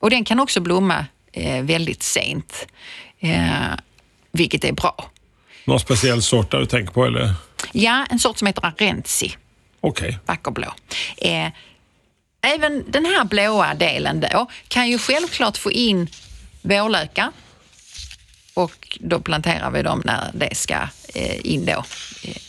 Och 0.00 0.10
den 0.10 0.24
kan 0.24 0.40
också 0.40 0.60
blomma 0.60 1.06
eh, 1.32 1.62
väldigt 1.62 2.02
sent, 2.02 2.66
eh, 3.20 3.74
vilket 4.32 4.64
är 4.64 4.72
bra. 4.72 5.10
Någon 5.64 5.80
speciell 5.80 6.22
sort 6.22 6.50
där 6.50 6.58
du 6.58 6.66
tänker 6.66 6.92
på 6.92 7.04
eller? 7.04 7.34
Ja, 7.72 8.06
en 8.10 8.18
sort 8.18 8.38
som 8.38 8.46
heter 8.46 8.66
Arensi, 8.66 9.36
Okej. 9.80 10.18
vacker 10.26 10.50
blå. 10.50 10.74
Eh, 11.16 11.48
även 12.40 12.84
den 12.90 13.04
här 13.04 13.24
blåa 13.24 13.74
delen 13.74 14.20
då 14.20 14.50
kan 14.68 14.88
ju 14.88 14.98
självklart 14.98 15.56
få 15.56 15.72
in 15.72 16.08
vårlökar 16.62 17.30
och 18.54 18.98
då 19.00 19.20
planterar 19.20 19.70
vi 19.70 19.82
dem 19.82 20.02
när 20.04 20.30
det 20.34 20.54
ska 20.54 20.74
eh, 21.14 21.46
in 21.46 21.66
då. 21.66 21.84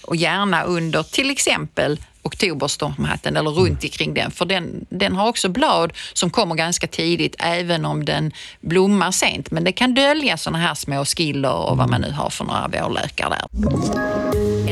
Och 0.02 0.16
gärna 0.16 0.64
under 0.64 1.04
till 1.04 1.30
exempel 1.30 2.00
oktoberstormhatten 2.22 3.38
eller 3.38 3.52
runt 3.52 3.84
omkring 3.84 4.14
den, 4.14 4.32
för 4.32 4.46
den, 4.46 4.86
den 4.90 5.16
har 5.16 5.28
också 5.28 5.50
blad 5.50 5.94
som 6.14 6.30
kommer 6.30 6.56
ganska 6.56 6.88
tidigt 6.88 7.36
även 7.40 7.86
om 7.86 8.06
den 8.06 8.32
blommar 8.62 9.12
sent. 9.12 9.52
Men 9.52 9.64
det 9.64 9.72
kan 9.72 9.94
dölja 9.94 10.38
såna 10.38 10.58
här 10.58 10.76
små 10.76 11.06
skiller 11.06 11.54
och 11.54 11.78
vad 11.78 11.90
man 11.90 12.02
nu 12.02 12.12
har 12.12 12.30
för 12.30 12.46
några 12.46 12.68
vårlökar 12.68 13.30
där. 13.30 13.46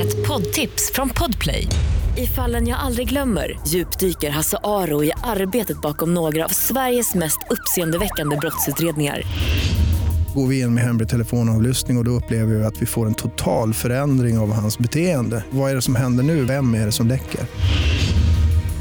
Ett 0.01 0.27
poddtips 0.27 0.91
från 0.93 1.09
Podplay. 1.09 1.67
I 2.17 2.27
fallen 2.27 2.67
jag 2.67 2.79
aldrig 2.79 3.09
glömmer 3.09 3.59
djupdyker 3.67 4.29
Hasse 4.29 4.57
Aro 4.63 5.03
i 5.03 5.11
arbetet 5.23 5.81
bakom 5.81 6.13
några 6.13 6.45
av 6.45 6.49
Sveriges 6.49 7.15
mest 7.15 7.39
uppseendeväckande 7.49 8.37
brottsutredningar. 8.37 9.21
Går 10.37 10.47
vi 10.47 10.59
in 10.59 10.73
med 10.73 10.83
hemlig 10.83 11.09
telefonavlyssning 11.09 11.97
och, 11.97 12.01
och 12.01 12.05
då 12.05 12.11
upplever 12.11 12.55
vi 12.55 12.63
att 12.63 12.81
vi 12.81 12.85
får 12.85 13.05
en 13.05 13.13
total 13.13 13.73
förändring 13.73 14.37
av 14.37 14.53
hans 14.53 14.79
beteende. 14.79 15.43
Vad 15.49 15.71
är 15.71 15.75
det 15.75 15.81
som 15.81 15.95
händer 15.95 16.23
nu? 16.23 16.45
Vem 16.45 16.75
är 16.75 16.85
det 16.85 16.91
som 16.91 17.07
läcker? 17.07 17.41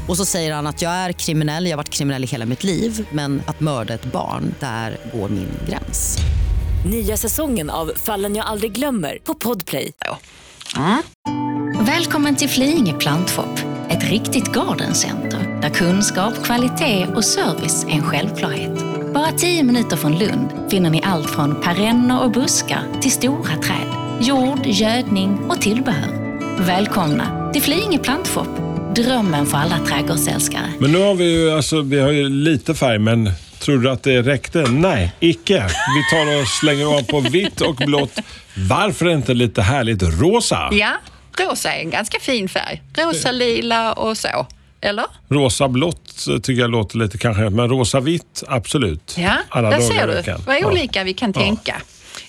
Och 0.07 0.17
så 0.17 0.25
säger 0.25 0.53
han 0.53 0.67
att 0.67 0.81
jag 0.81 0.91
är 0.91 1.11
kriminell, 1.11 1.65
jag 1.65 1.71
har 1.71 1.77
varit 1.77 1.89
kriminell 1.89 2.23
i 2.23 2.27
hela 2.27 2.45
mitt 2.45 2.63
liv 2.63 3.07
men 3.11 3.41
att 3.47 3.59
mörda 3.59 3.93
ett 3.93 4.11
barn, 4.11 4.55
där 4.59 4.97
går 5.13 5.29
min 5.29 5.49
gräns. 5.69 6.17
Nya 6.85 7.17
säsongen 7.17 7.69
av 7.69 7.91
Fallen 7.95 8.35
jag 8.35 8.45
aldrig 8.45 8.71
glömmer 8.71 9.17
på 9.23 9.33
Podplay. 9.33 9.91
Välkommen 11.79 12.35
till 12.35 12.49
Flyinge 12.49 12.93
Plantshop, 12.93 13.59
ett 13.89 14.03
riktigt 14.03 14.53
gardencenter 14.53 15.59
där 15.61 15.69
kunskap, 15.69 16.33
kvalitet 16.43 17.07
och 17.15 17.25
service 17.25 17.83
är 17.83 17.91
en 17.91 18.03
självklarhet. 18.03 18.86
Bara 19.13 19.31
10 19.31 19.63
minuter 19.63 19.97
från 19.97 20.19
Lund 20.19 20.49
finner 20.71 20.89
ni 20.89 21.01
allt 21.03 21.29
från 21.29 21.61
perenner 21.61 22.23
och 22.23 22.31
buskar 22.31 22.81
till 23.01 23.11
stora 23.11 23.57
träd, 23.57 23.87
jord, 24.21 24.65
gödning 24.65 25.39
och 25.49 25.61
tillbehör. 25.61 26.39
Välkomna 26.59 27.51
till 27.53 27.61
Flyinge 27.61 27.97
Plantshop, 27.97 28.47
drömmen 28.95 29.45
för 29.45 29.57
alla 29.57 29.79
trädgårdsälskare. 29.85 30.73
Men 30.79 30.91
nu 30.91 30.97
har 30.97 31.15
vi 31.15 31.31
ju, 31.33 31.51
alltså, 31.51 31.81
vi 31.81 31.99
har 31.99 32.11
ju 32.11 32.29
lite 32.29 32.75
färg, 32.75 32.99
men 32.99 33.29
tror 33.59 33.77
du 33.77 33.89
att 33.89 34.03
det 34.03 34.21
räckte? 34.21 34.61
Nej, 34.61 35.13
icke. 35.19 35.67
Vi 35.67 36.17
tar 36.17 36.41
och 36.41 36.47
slänger 36.47 36.85
av 36.97 37.01
på 37.03 37.19
vitt 37.19 37.61
och 37.61 37.75
blått. 37.75 38.19
Varför 38.69 39.09
inte 39.09 39.33
lite 39.33 39.61
härligt 39.61 40.03
rosa? 40.03 40.69
Ja, 40.71 40.91
rosa 41.39 41.73
är 41.73 41.79
en 41.79 41.89
ganska 41.89 42.19
fin 42.19 42.49
färg. 42.49 42.81
Rosa, 42.97 43.31
lila 43.31 43.93
och 43.93 44.17
så. 44.17 44.47
Eller? 44.81 45.05
Rosa-blått 45.29 46.25
tycker 46.43 46.61
jag 46.61 46.69
låter 46.71 46.97
lite 46.97 47.17
kanske, 47.17 47.49
men 47.49 47.69
rosa-vitt, 47.69 48.43
absolut. 48.47 49.15
Ja, 49.17 49.37
Alla 49.49 49.69
där 49.69 49.79
ser 49.79 50.07
du 50.07 50.33
vad 50.45 50.55
Ja. 50.61 50.67
olika 50.67 51.03
vi 51.03 51.13
kan 51.13 51.33
tänka. 51.33 51.81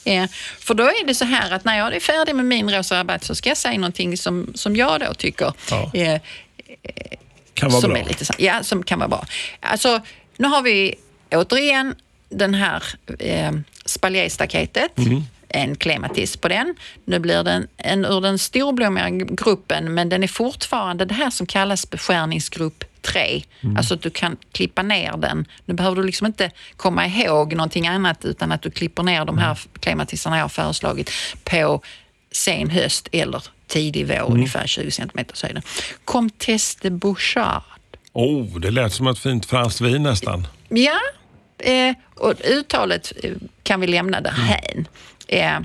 Eh, 0.05 0.25
för 0.59 0.75
då 0.75 0.85
är 0.85 1.07
det 1.07 1.15
så 1.15 1.25
här 1.25 1.51
att 1.51 1.65
när 1.65 1.79
jag 1.79 1.95
är 1.97 2.01
färdig 2.01 2.35
med 2.35 2.45
min 2.45 2.71
rosa 2.71 2.97
rabatt 2.99 3.25
så 3.25 3.35
ska 3.35 3.49
jag 3.49 3.57
säga 3.57 3.75
någonting 3.79 4.17
som, 4.17 4.53
som 4.55 4.77
jag 4.77 5.01
då 5.01 5.15
tycker 5.15 5.53
Ja. 5.71 5.91
eh, 5.95 6.21
Kan 7.55 7.71
vara 7.71 7.81
som 7.81 7.91
bra. 7.91 7.99
är 8.01 8.05
lite 8.05 8.25
ja, 8.39 8.63
som 8.63 8.83
kan 8.83 8.99
vara 8.99 9.09
bra. 9.09 9.27
Alltså, 9.61 10.01
nu 10.37 10.49
har 10.49 10.63
vi 10.63 10.95
återigen 11.33 11.95
den 12.29 12.55
här 12.55 12.83
eh, 13.19 13.53
spaljéstaketet. 13.85 14.99
Mm. 14.99 15.23
En 15.49 15.77
klematis 15.77 16.37
på 16.37 16.49
den. 16.49 16.75
Nu 17.05 17.19
blir 17.19 17.43
den 17.45 17.69
en 17.77 18.05
ur 18.05 18.21
den 18.21 18.39
storblommiga 18.39 19.11
gruppen 19.11 19.95
men 19.95 20.09
den 20.09 20.23
är 20.23 20.29
fortfarande 20.29 21.05
det 21.05 21.15
här 21.15 21.31
som 21.31 21.47
kallas 21.47 21.91
beskärningsgrupp 21.91 22.85
3. 23.03 23.43
Mm. 23.61 23.77
Alltså 23.77 23.95
att 23.95 24.03
du 24.03 24.11
kan 24.11 24.37
klippa 24.53 24.83
ner 24.83 25.17
den. 25.17 25.47
Nu 25.65 25.75
behöver 25.75 25.97
du 25.97 26.03
liksom 26.03 26.27
inte 26.27 26.51
komma 26.77 27.07
ihåg 27.07 27.53
någonting 27.55 27.87
annat 27.87 28.25
utan 28.25 28.53
att 28.53 28.63
du 28.63 28.71
klipper 28.71 29.03
ner 29.03 29.25
de 29.25 29.39
här 29.39 29.59
klematisarna 29.81 30.37
jag 30.37 30.45
har 30.45 30.49
föreslagit 30.49 31.11
på 31.45 31.83
sen 32.33 32.71
höst 32.71 33.09
eller 33.13 33.43
tidig 33.67 34.07
vår, 34.07 34.15
Mm. 34.15 34.33
ungefär 34.33 34.67
20 34.67 34.91
centimeter 34.91 35.43
höjden. 35.43 35.63
Comtesse 36.05 36.79
de 36.83 36.91
Bouchard. 36.91 37.63
Oh, 38.13 38.61
det 38.61 38.71
lät 38.71 38.93
som 38.93 39.07
ett 39.07 39.19
fint 39.19 39.47
franskt 39.47 39.81
vin 39.81 40.03
nästan. 40.03 40.47
Ja, 40.69 40.99
eh, 41.59 41.95
och 42.15 42.35
uttalet 42.45 43.13
eh, 43.23 43.33
kan 43.63 43.81
vi 43.81 43.87
lämna 43.87 44.21
därhän. 44.21 44.89
Eh, 45.29 45.59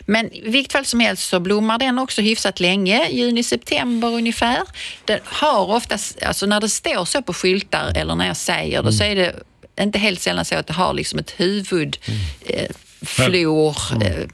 Men 0.00 0.32
i 0.32 0.50
vilket 0.50 0.72
fall 0.72 0.84
som 0.84 1.00
helst 1.00 1.28
så 1.28 1.40
blommar 1.40 1.78
den 1.78 1.98
också 1.98 2.22
hyfsat 2.22 2.60
länge, 2.60 3.08
juni-september 3.10 4.08
ungefär. 4.08 4.62
Den 5.04 5.18
har 5.24 5.66
oftast, 5.70 6.22
alltså 6.22 6.46
när 6.46 6.60
det 6.60 6.68
står 6.68 7.04
så 7.04 7.22
på 7.22 7.34
skyltar 7.34 7.92
eller 7.96 8.14
när 8.14 8.26
jag 8.26 8.36
säger 8.36 8.82
det 8.82 8.92
så 8.92 9.04
är 9.04 9.16
det 9.16 9.34
inte 9.80 9.98
helt 9.98 10.20
sällan 10.20 10.44
så 10.44 10.54
att 10.56 10.66
det 10.66 10.72
har 10.72 10.94
liksom 10.94 11.18
ett 11.18 11.30
huvud, 11.36 11.98
eh, 12.46 12.70
flor, 13.06 13.76
eh, 14.02 14.26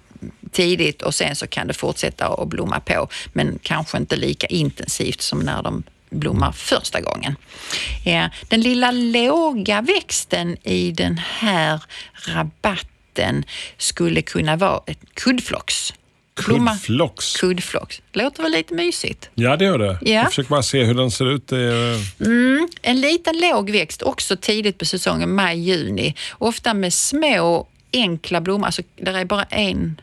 tidigt 0.53 1.03
och 1.03 1.15
sen 1.15 1.37
så 1.37 1.47
kan 1.47 1.67
det 1.67 1.75
fortsätta 1.75 2.27
att 2.27 2.49
blomma 2.49 2.81
på 2.81 3.09
men 3.33 3.59
kanske 3.63 3.97
inte 3.99 4.17
lika 4.17 4.47
intensivt 4.47 5.21
som 5.21 5.39
när 5.39 5.63
de 5.63 5.83
blommar 6.11 6.53
första 6.53 7.01
gången. 7.01 7.37
Ja, 8.05 8.31
den 8.49 8.61
lilla 8.61 8.91
låga 8.91 9.81
växten 9.81 10.57
i 10.63 10.91
den 10.91 11.19
här 11.19 11.81
rabatten 12.27 12.94
skulle 13.79 14.23
kunna 14.23 14.57
vara 14.57 14.83
ett 14.87 14.99
kuddflox. 15.15 15.93
Kuddflox. 16.35 17.37
Kuddflox. 17.37 18.03
Låter 18.13 18.43
väl 18.43 18.53
lite 18.53 18.75
mysigt? 18.75 19.31
Ja, 19.35 19.57
det 19.57 19.65
gör 19.65 19.79
det. 19.79 19.99
Ja. 20.03 20.13
Jag 20.13 20.29
försöker 20.29 20.51
bara 20.51 20.63
se 20.63 20.85
hur 20.85 20.95
den 20.95 21.11
ser 21.11 21.31
ut. 21.31 21.53
Är, 21.53 22.01
En 22.83 23.01
liten 23.01 23.39
låg 23.39 23.71
växt, 23.71 24.03
också 24.03 24.37
tidigt 24.37 24.79
på 24.79 24.85
säsongen, 24.85 25.35
maj-juni. 25.35 26.15
Ofta 26.39 26.75
med 26.75 26.93
små 26.93 27.67
enkla 27.93 28.41
blommor, 28.41 28.67
alltså 28.67 28.83
där 28.97 29.15
är 29.15 29.25
bara 29.25 29.43
en 29.45 30.01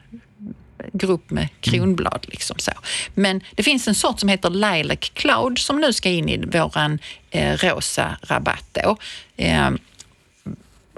grupp 0.93 1.29
med 1.29 1.47
kronblad. 1.61 2.25
Liksom 2.29 2.59
så. 2.59 2.71
Men 3.13 3.41
det 3.55 3.63
finns 3.63 3.87
en 3.87 3.95
sort 3.95 4.19
som 4.19 4.29
heter 4.29 4.49
Lilac 4.49 4.99
Cloud 5.13 5.59
som 5.59 5.81
nu 5.81 5.93
ska 5.93 6.09
in 6.09 6.29
i 6.29 6.37
våran 6.37 6.99
eh, 7.31 7.57
rosa 7.57 8.17
rabatt. 8.21 8.65
Då. 8.71 8.97
Eh, 9.37 9.69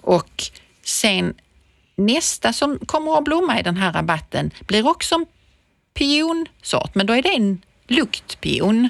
och 0.02 0.44
sen 0.84 1.34
nästa 1.96 2.54
som 2.54 2.80
kommer 2.86 3.18
att 3.18 3.24
blomma 3.24 3.60
i 3.60 3.64
den 3.64 3.78
här 3.78 3.94
rabatten 3.94 4.52
blir 4.68 4.88
också 4.88 5.16
en 5.16 5.26
pionsort, 5.94 6.96
men 6.96 7.06
då 7.06 7.14
är 7.14 7.22
det 7.22 7.30
en 7.30 7.62
luktpion. 7.88 8.90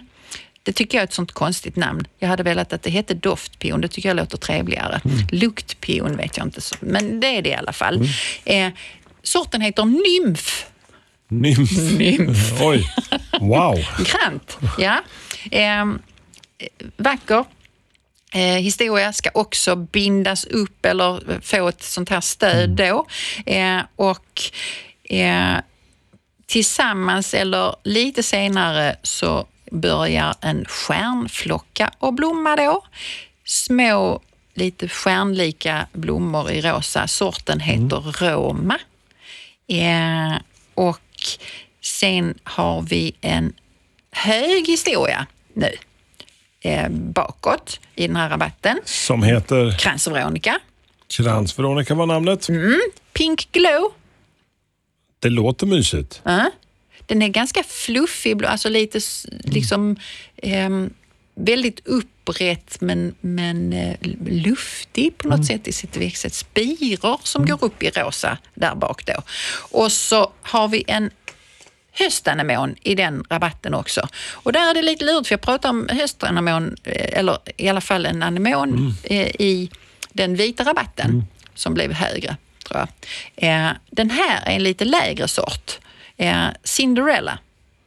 Det 0.63 0.74
tycker 0.74 0.98
jag 0.98 1.02
är 1.02 1.08
ett 1.08 1.13
sånt 1.13 1.32
konstigt 1.32 1.76
namn. 1.76 2.08
Jag 2.20 2.28
hade 2.28 2.44
velat 2.44 2.74
att 2.74 2.84
det 2.84 2.89
hette 2.89 3.13
doftpion, 3.13 3.82
det 3.82 3.88
tycker 3.88 4.10
jag 4.10 4.16
låter 4.16 4.38
trevligare. 4.38 5.02
Luktpion 5.32 6.18
vet 6.18 6.38
jag 6.38 6.46
inte, 6.46 6.62
men 6.80 7.20
det 7.20 7.38
är 7.38 7.42
det 7.42 7.50
i 7.50 7.56
alla 7.56 7.74
fall. 7.74 8.08
Eh, 8.46 8.72
sorten 9.24 9.62
heter 9.62 9.86
nymf. 9.86 10.66
nymf. 11.28 11.72
Nymf. 11.98 12.62
Oj, 12.62 12.89
wow. 13.39 13.76
Grant, 13.98 14.58
ja. 14.78 15.02
Eh, 15.52 15.86
vacker 16.98 17.46
eh, 18.34 18.58
historia 18.58 19.13
ska 19.13 19.30
också 19.34 19.76
bindas 19.76 20.46
upp 20.46 20.86
eller 20.86 21.41
få 21.41 21.67
ett 21.67 21.84
sånt 21.84 22.10
här 22.10 22.22
stöd 22.22 22.69
då. 22.69 23.08
Eh, 23.46 23.80
och 23.96 24.41
eh, 25.04 25.58
tillsammans 26.46 27.34
eller 27.34 27.76
lite 27.84 28.24
senare 28.24 28.96
så 29.04 29.48
börjar 29.72 30.36
en 30.41 30.65
stjärnflocka 30.65 31.91
att 32.00 32.13
blomma 32.13 32.56
då. 32.56 32.84
Små, 33.46 34.22
lite 34.54 34.88
stjärnlika 34.88 35.88
blommor 35.93 36.52
i 36.52 36.62
rosa. 36.62 37.08
Sorten 37.08 37.60
heter 37.60 38.26
Roma. 38.26 38.80
Eh, 39.67 40.41
och 40.74 41.00
sen 41.82 42.39
har 42.43 42.82
vi 42.82 43.15
en 43.22 43.54
hög 44.12 44.67
historia 44.67 45.28
nu 45.54 45.72
eh, 46.63 46.89
bakåt 46.89 47.80
i 47.95 48.08
den 48.08 48.15
här 48.15 48.30
rabatten. 48.30 48.80
Som 48.86 49.23
heter 49.23 49.71
Krans-Veronica, 49.80 50.60
Krans-Veronica 51.08 51.95
var 51.95 52.06
namnet. 52.06 52.47
Pink 53.13 53.52
Glow. 53.52 53.91
Det 55.19 55.30
låter 55.30 55.65
mysigt. 55.65 56.21
Ja. 56.23 56.52
Den 57.06 57.21
är 57.21 57.28
ganska 57.28 57.63
fluffig, 57.63 58.45
alltså 58.45 58.69
lite 58.69 58.99
liksom 59.43 59.95
ehm, 60.38 60.93
väldigt 61.36 61.88
upprätt 61.88 62.82
men, 62.82 63.15
men 63.21 63.73
eh, 63.73 63.95
luftig 64.26 65.17
på 65.17 65.28
något 65.28 65.45
sätt 65.45 65.67
i 65.67 65.71
sitt 65.71 65.97
växtsätt. 65.97 66.34
Spirar 66.34 67.19
som 67.23 67.45
går 67.45 67.63
upp 67.63 67.84
i 67.84 67.89
rosa 67.89 68.38
där 68.54 68.76
bak 68.76 69.06
då. 69.06 69.13
Och 69.71 69.91
så 69.91 70.32
har 70.41 70.67
vi 70.67 70.84
en 70.88 71.10
höstanemon 71.93 72.75
i 72.84 72.95
den 72.95 73.23
rabatten 73.29 73.73
också. 73.73 74.08
Och 74.32 74.53
där 74.53 74.69
är 74.69 74.73
det 74.73 74.82
lite 74.82 75.06
lurigt 75.06 75.27
för 75.27 75.34
jag 75.34 75.41
pratar 75.41 75.69
om 75.69 75.89
höstanemon, 75.91 76.75
eh, 76.84 77.19
eller 77.19 77.38
i 77.58 77.69
alla 77.69 77.82
fall 77.82 78.06
en 78.06 78.23
anemon 78.23 78.93
eh, 79.03 79.27
i 79.27 79.69
den 80.13 80.36
vita 80.36 80.63
rabatten 80.63 81.25
som 81.56 81.73
blev 81.73 81.91
högre. 81.93 82.38
Tror 82.67 82.79
jag. 82.79 82.88
Eh, 83.49 83.71
Den 83.89 84.10
här 84.10 84.41
är 84.45 84.56
en 84.56 84.63
lite 84.63 84.86
lägre 84.86 85.27
sort. 85.27 85.79
Cinderella. 86.63 87.39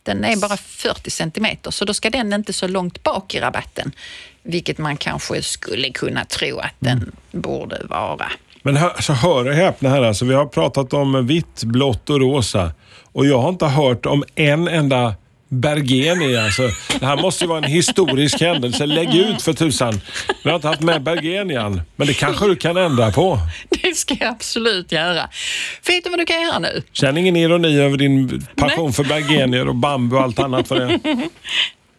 Den 0.03 0.25
är 0.25 0.37
bara 0.37 0.57
40 0.57 1.11
centimeter 1.11 1.71
så 1.71 1.85
då 1.85 1.95
ska 1.95 2.11
den 2.11 2.33
inte 2.33 2.53
så 2.53 2.69
långt 2.69 3.03
bak 3.03 3.35
i 3.35 3.40
rabatten. 3.40 3.92
Vilket 4.42 4.79
man 4.79 4.97
kanske 4.97 5.42
skulle 5.42 5.90
kunna 5.90 6.25
tro 6.25 6.59
att 6.59 6.75
den 6.79 7.12
borde 7.33 7.83
vara. 7.85 8.31
Men 8.62 8.77
hör, 8.77 8.97
så 9.01 9.12
hör 9.12 9.49
och 9.49 9.55
häpna 9.55 9.88
här, 9.88 10.03
alltså, 10.03 10.25
vi 10.25 10.35
har 10.35 10.47
pratat 10.47 10.92
om 10.92 11.27
vitt, 11.27 11.64
blått 11.64 12.11
och 12.11 12.21
rosa. 12.21 12.73
Och 13.17 13.27
jag 13.27 13.39
har 13.39 13.49
inte 13.49 13.67
hört 13.67 14.07
om 14.07 14.25
en 14.35 14.69
enda 14.69 15.15
Bergeni. 15.49 16.37
Alltså, 16.37 16.63
det 17.01 17.07
här 17.07 17.17
måste 17.17 17.45
ju 17.45 17.49
vara 17.49 17.59
en 17.59 17.71
historisk 17.71 18.41
händelse. 18.41 18.87
Lägg 18.87 19.15
ut 19.15 19.43
för 19.43 19.53
tusan. 19.53 20.01
Vi 20.45 20.51
har 20.51 20.57
inte 20.57 20.69
haft 20.69 20.81
med 20.81 21.03
Bergenian, 21.03 21.81
men 21.97 22.07
det 22.07 22.15
kanske 22.15 22.47
du 22.47 22.57
kan 22.57 22.77
ändra 22.77 23.11
på. 23.11 23.39
Det 23.69 23.97
ska 23.97 24.17
jag 24.21 24.29
absolut 24.29 24.93
göra. 24.93 25.29
Vet 25.87 26.05
du 26.05 26.11
vad 26.11 26.19
du 26.19 26.27
kan 26.27 26.43
göra 26.43 26.59
nu? 26.59 26.83
Känn 26.93 27.17
ingen 27.17 27.37
ironi 27.37 27.81
över 27.81 27.97
din 27.97 28.47
passion 28.57 28.93
för 28.93 29.05
bergenier 29.05 29.69
och 29.69 29.75
bambu 29.75 30.17
och 30.17 30.23
allt 30.23 30.39
annat 30.39 30.69
för 30.69 30.81
det. 30.81 31.01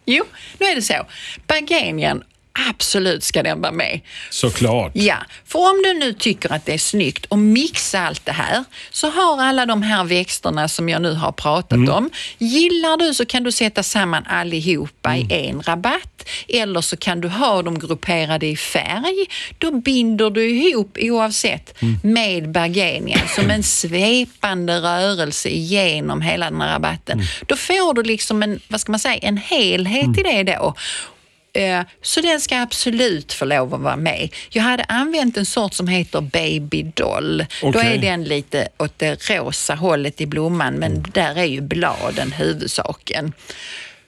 Jo, 0.04 0.24
nu 0.58 0.66
är 0.66 0.74
det 0.74 0.82
så. 0.82 1.06
Bergenian, 1.46 2.22
absolut 2.70 3.24
ska 3.24 3.42
den 3.42 3.60
vara 3.60 3.72
med. 3.72 4.00
Såklart. 4.30 4.92
Ja, 4.94 5.16
för 5.46 5.58
om 5.58 5.82
du 5.84 5.94
nu 5.94 6.12
tycker 6.12 6.52
att 6.52 6.66
det 6.66 6.74
är 6.74 6.78
snyggt 6.78 7.26
att 7.30 7.38
mixa 7.38 8.00
allt 8.00 8.26
det 8.26 8.32
här 8.32 8.64
så 8.90 9.10
har 9.10 9.42
alla 9.42 9.66
de 9.66 9.82
här 9.82 10.04
växterna 10.04 10.68
som 10.68 10.88
jag 10.88 11.02
nu 11.02 11.12
har 11.12 11.32
pratat 11.32 11.88
om. 11.88 12.10
Gillar 12.38 12.96
du 12.96 13.14
så 13.14 13.26
kan 13.26 13.42
du 13.42 13.52
sätta 13.52 13.82
samman 13.82 14.26
allihopa 14.26 15.16
i 15.16 15.26
en 15.30 15.62
rabatt 15.62 16.28
eller 16.48 16.80
så 16.80 16.96
kan 16.96 17.20
du 17.20 17.28
ha 17.28 17.62
dem 17.62 17.78
grupperade 17.78 18.46
i 18.46 18.56
färg. 18.56 19.26
Då 19.58 19.70
binder 19.70 20.30
du 20.30 20.50
ihop 20.50 20.98
oavsett 21.00 21.74
med 22.02 22.50
bergenian 22.50 23.28
som 23.28 23.50
en 23.50 23.62
svepande 23.62 24.80
rörelse 24.80 25.48
igenom 25.48 26.20
hela 26.20 26.50
den 26.50 26.60
här 26.60 26.72
rabatten. 26.72 27.22
Då 27.46 27.56
får 27.56 27.94
du 27.94 28.02
liksom 28.02 28.42
en, 28.42 28.60
vad 28.68 28.80
ska 28.80 28.92
man 28.92 28.98
säga, 28.98 29.16
en 29.16 29.36
helhet 29.36 30.18
i 30.18 30.22
det 30.22 30.42
då. 30.42 30.74
Eh, 31.58 31.80
Så 32.02 32.20
den 32.20 32.40
ska 32.40 32.60
absolut 32.60 33.32
få 33.32 33.44
lov 33.44 33.74
att 33.74 33.80
vara 33.80 33.96
med. 33.96 34.28
Jag 34.50 34.62
hade 34.62 34.84
använt 34.84 35.36
en 35.36 35.46
sort 35.46 35.74
som 35.74 35.88
heter 35.88 36.20
Baby 36.20 36.82
Doll. 36.82 37.46
Då 37.62 37.68
Okej. 37.68 37.94
är 37.94 37.98
den 37.98 38.24
lite 38.24 38.68
åt 38.78 38.98
det 38.98 39.30
rosa 39.30 39.74
hållet 39.74 40.20
i 40.20 40.26
blomman, 40.26 40.74
men 40.74 41.02
där 41.14 41.38
är 41.38 41.44
ju 41.44 41.60
bladen 41.60 42.32
huvudsaken. 42.32 43.32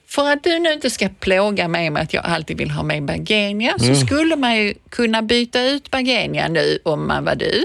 För 0.08 0.30
att 0.32 0.44
du 0.44 0.58
nu 0.58 0.72
inte 0.72 0.90
ska 0.90 1.08
plåga 1.08 1.68
mig 1.68 1.90
med 1.90 2.02
att 2.02 2.14
jag 2.14 2.24
alltid 2.24 2.58
vill 2.58 2.70
ha 2.70 2.82
med 2.82 3.02
bergenia 3.04 3.78
så 3.78 3.94
skulle 3.94 4.36
man 4.36 4.56
ju 4.56 4.74
kunna 4.88 5.22
byta 5.22 5.62
ut 5.62 5.90
bergenia 5.90 6.48
nu 6.48 6.78
om 6.84 7.06
man 7.08 7.24
var 7.24 7.34
du 7.34 7.64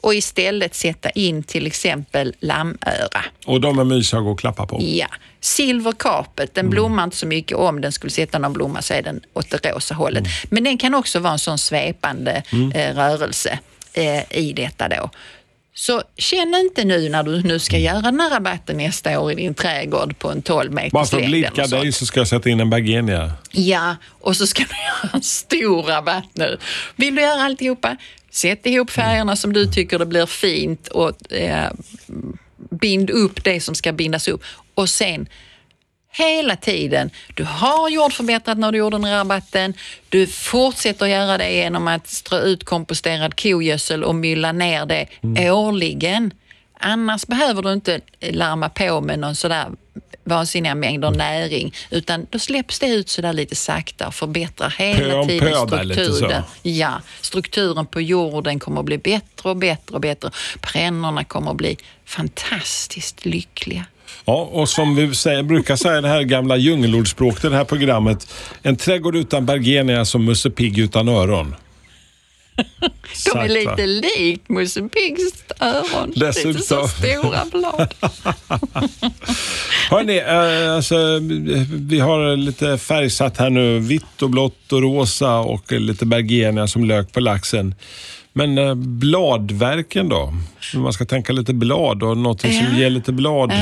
och 0.00 0.14
istället 0.14 0.74
sätta 0.74 1.10
in 1.10 1.42
till 1.42 1.66
exempel 1.66 2.34
lammöra. 2.40 3.24
Och 3.46 3.60
de 3.60 3.78
är 3.78 3.84
mysiga 3.84 4.20
att 4.20 4.38
klappa 4.40 4.66
på. 4.66 4.82
Ja, 4.82 5.06
silverkapet, 5.40 6.54
den 6.54 6.70
blommar 6.70 7.04
inte 7.04 7.16
så 7.16 7.26
mycket 7.26 7.56
om 7.56 7.80
den 7.80 7.92
skulle 7.92 8.10
sätta 8.10 8.38
någon 8.38 8.52
blomma 8.52 8.82
så 8.82 8.94
är 8.94 9.02
den 9.02 9.20
åt 9.32 9.50
det 9.50 9.70
rosa 9.70 9.94
hållet. 9.94 10.24
Men 10.50 10.64
den 10.64 10.78
kan 10.78 10.94
också 10.94 11.18
vara 11.18 11.32
en 11.32 11.38
sån 11.38 11.58
svepande 11.58 12.42
eh, 12.74 12.94
rörelse 12.94 13.58
eh, 13.92 14.38
i 14.38 14.52
detta 14.56 14.88
då. 14.88 15.10
Så 15.76 16.02
känn 16.16 16.54
inte 16.54 16.84
nu 16.84 17.08
när 17.08 17.22
du 17.22 17.42
nu 17.42 17.58
ska 17.58 17.78
göra 17.78 18.00
den 18.00 18.20
här 18.20 18.30
rabatten 18.30 18.76
nästa 18.76 19.20
år 19.20 19.32
i 19.32 19.34
din 19.34 19.54
trädgård 19.54 20.18
på 20.18 20.30
en 20.30 20.42
12 20.42 20.72
meters 20.72 20.92
Bara 20.92 21.04
för 21.04 21.20
att 21.20 21.26
blidka 21.26 21.66
dig 21.66 21.92
så 21.92 22.06
ska 22.06 22.20
jag 22.20 22.28
sätta 22.28 22.50
in 22.50 22.60
en 22.60 22.70
bergenia. 22.70 23.32
Ja, 23.50 23.96
och 24.20 24.36
så 24.36 24.46
ska 24.46 24.62
du 24.62 24.76
göra 24.86 25.10
en 25.14 25.22
stor 25.22 25.82
rabatt 25.82 26.28
nu. 26.32 26.58
Vill 26.96 27.14
du 27.14 27.22
göra 27.22 27.42
alltihopa? 27.42 27.96
Sätt 28.34 28.66
ihop 28.66 28.90
färgerna 28.90 29.36
som 29.36 29.52
du 29.52 29.66
tycker 29.66 29.98
det 29.98 30.06
blir 30.06 30.26
fint 30.26 30.88
och 30.88 31.32
eh, 31.32 31.70
bind 32.70 33.10
upp 33.10 33.44
det 33.44 33.60
som 33.60 33.74
ska 33.74 33.92
bindas 33.92 34.28
upp. 34.28 34.42
Och 34.74 34.90
sen 34.90 35.28
hela 36.12 36.56
tiden, 36.56 37.10
du 37.34 37.44
har 37.44 37.88
jordförbättrat 37.88 38.58
när 38.58 38.72
du 38.72 38.78
gjorde 38.78 38.98
den 38.98 39.10
rabatten. 39.10 39.74
Du 40.08 40.26
fortsätter 40.26 41.06
göra 41.06 41.38
det 41.38 41.52
genom 41.52 41.88
att 41.88 42.08
strö 42.08 42.40
ut 42.40 42.64
komposterad 42.64 43.40
kogödsel 43.40 44.04
och 44.04 44.14
mylla 44.14 44.52
ner 44.52 44.86
det 44.86 45.08
årligen. 45.50 46.30
Annars 46.84 47.26
behöver 47.26 47.62
du 47.62 47.72
inte 47.72 48.00
larma 48.20 48.68
på 48.68 49.00
med 49.00 49.18
någon 49.18 49.34
sådär 49.34 49.66
vansinniga 50.24 50.74
mängder 50.74 51.10
näring, 51.10 51.74
utan 51.90 52.26
då 52.30 52.38
släpps 52.38 52.78
det 52.78 52.86
ut 52.86 53.08
sådär 53.08 53.32
lite 53.32 53.56
sakta 53.56 54.06
och 54.06 54.14
förbättrar 54.14 54.74
hela 54.78 55.22
Pö 55.22 55.28
tiden 55.28 55.54
så. 55.54 55.68
strukturen. 55.68 56.42
Ja, 56.62 57.00
strukturen 57.20 57.86
på 57.86 58.00
jorden 58.00 58.58
kommer 58.58 58.80
att 58.80 58.86
bli 58.86 58.98
bättre 58.98 59.50
och 59.50 59.56
bättre 59.56 59.94
och 59.94 60.00
bättre. 60.00 60.30
Perennerna 60.60 61.24
kommer 61.24 61.50
att 61.50 61.56
bli 61.56 61.76
fantastiskt 62.04 63.26
lyckliga. 63.26 63.84
Ja, 64.24 64.48
och 64.52 64.68
som 64.68 64.96
vi 64.96 65.14
säger, 65.14 65.42
brukar 65.42 65.76
säga 65.76 66.00
det 66.00 66.08
här 66.08 66.22
gamla 66.22 66.56
djungelordspråket 66.56 67.44
i 67.44 67.48
det 67.48 67.56
här 67.56 67.64
programmet. 67.64 68.32
En 68.62 68.76
trädgård 68.76 69.16
utan 69.16 69.46
bergen 69.46 69.88
är 69.88 70.04
som 70.04 70.24
Musse 70.24 70.50
Pigg 70.50 70.78
utan 70.78 71.08
öron. 71.08 71.54
De 73.24 73.30
är 73.30 73.34
va? 73.36 73.44
lite 73.46 73.86
likt 73.86 74.48
Musse 74.48 74.82
Piggs 74.82 75.44
öron. 75.60 76.12
Lite 76.14 76.32
så 76.32 76.48
Dessutom. 76.52 76.88
stora 76.88 77.44
blad. 77.52 77.94
Hörrni, 79.90 80.18
eh, 80.18 80.74
alltså, 80.74 80.96
vi 81.70 82.00
har 82.00 82.36
lite 82.36 82.78
färgsatt 82.78 83.36
här 83.36 83.50
nu. 83.50 83.78
Vitt 83.78 84.22
och 84.22 84.30
blått 84.30 84.72
och 84.72 84.82
rosa 84.82 85.38
och 85.38 85.72
lite 85.72 86.06
bergenia 86.06 86.66
som 86.66 86.84
lök 86.84 87.12
på 87.12 87.20
laxen. 87.20 87.74
Men 88.36 88.58
eh, 88.58 88.74
bladverken 88.74 90.08
då? 90.08 90.32
Man 90.74 90.92
ska 90.92 91.04
tänka 91.04 91.32
lite 91.32 91.52
blad 91.54 92.02
och 92.02 92.16
någonting 92.16 92.52
som 92.52 92.66
Ja. 92.72 92.78
ger 92.78 92.90
lite 92.90 93.12
blad 93.12 93.52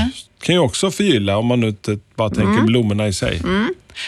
kan 0.40 0.54
ju 0.54 0.58
också 0.58 0.90
förgylla 0.90 1.36
om 1.36 1.46
man 1.46 1.60
nu 1.60 1.68
inte 1.68 1.98
bara 2.16 2.28
tänker 2.30 2.52
Mm. 2.52 2.66
blommorna 2.66 3.08
i 3.08 3.12
sig. 3.12 3.40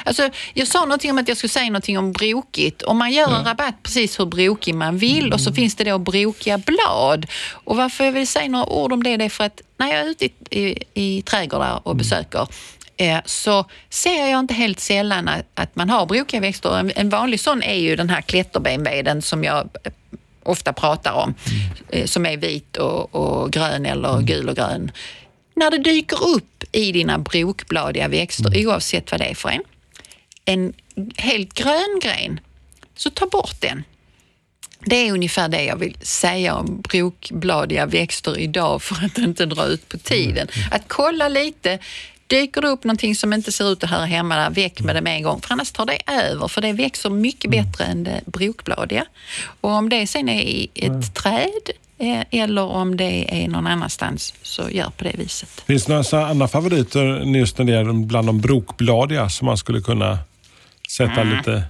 Alltså, 0.04 0.28
jag 0.54 0.68
sa 0.68 0.80
någonting 0.80 1.10
om 1.10 1.18
att 1.18 1.28
jag 1.28 1.36
skulle 1.36 1.48
säga 1.50 1.66
någonting 1.66 1.98
om 1.98 2.12
brokigt. 2.12 2.82
Om 2.82 2.98
man 2.98 3.12
gör 3.12 3.38
en 3.38 3.44
rabatt 3.44 3.74
precis 3.82 4.20
hur 4.20 4.26
brokig 4.26 4.74
man 4.74 4.98
vill 4.98 5.32
och 5.32 5.40
så 5.40 5.52
finns 5.52 5.74
det 5.74 5.84
då 5.84 5.98
brokiga 5.98 6.58
blad. 6.58 7.26
Och 7.52 7.76
varför 7.76 8.04
jag 8.04 8.12
vill 8.12 8.26
säga 8.26 8.48
några 8.48 8.66
ord 8.66 8.92
om 8.92 9.02
det, 9.02 9.16
det 9.16 9.24
är 9.24 9.28
för 9.28 9.44
att 9.44 9.60
när 9.76 9.88
jag 9.88 10.00
är 10.00 10.10
ute 10.10 10.24
i, 10.24 10.30
i, 10.50 10.78
i 10.94 11.22
trädgårdar 11.22 11.80
och 11.82 11.96
besöker 11.96 12.48
eh, 12.96 13.18
så 13.24 13.64
ser 13.90 14.26
jag 14.30 14.40
inte 14.40 14.54
helt 14.54 14.80
sällan 14.80 15.30
att, 15.54 15.76
man 15.76 15.90
har 15.90 16.06
brokiga 16.06 16.40
växter. 16.40 16.78
En, 16.78 16.92
en 16.96 17.08
vanlig 17.10 17.40
sån 17.40 17.62
är 17.62 17.74
ju 17.74 17.96
den 17.96 18.10
här 18.10 18.20
klätterbenveden 18.20 19.22
som 19.22 19.44
jag 19.44 19.68
eh, 19.84 19.92
ofta 20.44 20.72
pratar 20.72 21.12
om, 21.12 21.34
eh, 21.90 22.06
som 22.06 22.26
är 22.26 22.36
vit 22.36 22.76
och, 22.76 23.14
och 23.14 23.52
grön 23.52 23.86
eller 23.86 24.20
gul 24.20 24.48
och 24.48 24.56
grön. 24.56 24.90
När 25.56 25.70
det 25.70 25.78
dyker 25.78 26.24
upp 26.24 26.64
i 26.72 26.92
dina 26.92 27.18
brokbladiga 27.18 28.08
växter, 28.08 28.66
oavsett 28.66 29.10
vad 29.10 29.20
det 29.20 29.24
är 29.24 29.34
för 29.34 29.48
en, 29.48 29.62
en 30.44 30.72
helt 31.16 31.54
grön 31.54 32.00
gren, 32.02 32.40
så 32.96 33.10
ta 33.10 33.26
bort 33.26 33.60
den. 33.60 33.84
Det 34.86 35.08
är 35.08 35.12
ungefär 35.12 35.48
det 35.48 35.64
jag 35.64 35.76
vill 35.76 35.96
säga 36.00 36.54
om 36.54 36.80
brokbladiga 36.80 37.86
växter 37.86 38.38
idag 38.38 38.82
för 38.82 39.04
att 39.04 39.18
inte 39.18 39.46
dra 39.46 39.64
ut 39.64 39.88
på 39.88 39.98
tiden. 39.98 40.48
Att 40.70 40.82
kolla 40.88 41.28
lite, 41.28 41.78
dyker 42.26 42.60
det 42.60 42.68
upp 42.68 42.84
någonting 42.84 43.14
som 43.14 43.32
inte 43.32 43.52
ser 43.52 43.72
ut 43.72 43.84
att 43.84 43.90
höra 43.90 44.04
hemma 44.04 44.36
där, 44.36 44.50
väck 44.50 44.80
med 44.80 44.96
det 44.96 45.00
med 45.00 45.16
en 45.16 45.22
gång. 45.22 45.40
För 45.40 45.52
annars 45.52 45.70
tar 45.70 45.86
det 45.86 45.98
över, 46.06 46.48
för 46.48 46.60
det 46.60 46.72
växer 46.72 47.10
mycket 47.10 47.50
bättre 47.50 47.84
än 47.84 48.04
det 48.04 48.20
brokbladiga. 48.26 49.04
Och 49.60 49.70
om 49.70 49.88
det 49.88 50.06
sen 50.06 50.28
är 50.28 50.42
i 50.42 50.70
ett 50.74 51.14
träd 51.14 51.70
eh, 51.98 52.40
eller 52.40 52.62
om 52.62 52.96
det 52.96 53.42
är 53.42 53.48
någon 53.48 53.66
annanstans, 53.66 54.34
så 54.42 54.70
gör 54.70 54.90
på 54.90 55.04
det 55.04 55.14
viset. 55.18 55.64
Finns 55.66 55.84
det 55.84 55.92
några 55.92 56.26
andra 56.26 56.48
favoriter 56.48 57.36
just 57.36 57.58
när 57.58 57.64
det 57.64 57.74
är 57.74 57.92
bland 57.92 58.28
de 58.28 58.40
brokbladiga 58.40 59.28
som 59.28 59.46
man 59.46 59.56
skulle 59.56 59.80
kunna 59.80 60.18
sätta 60.90 61.22
lite... 61.22 61.62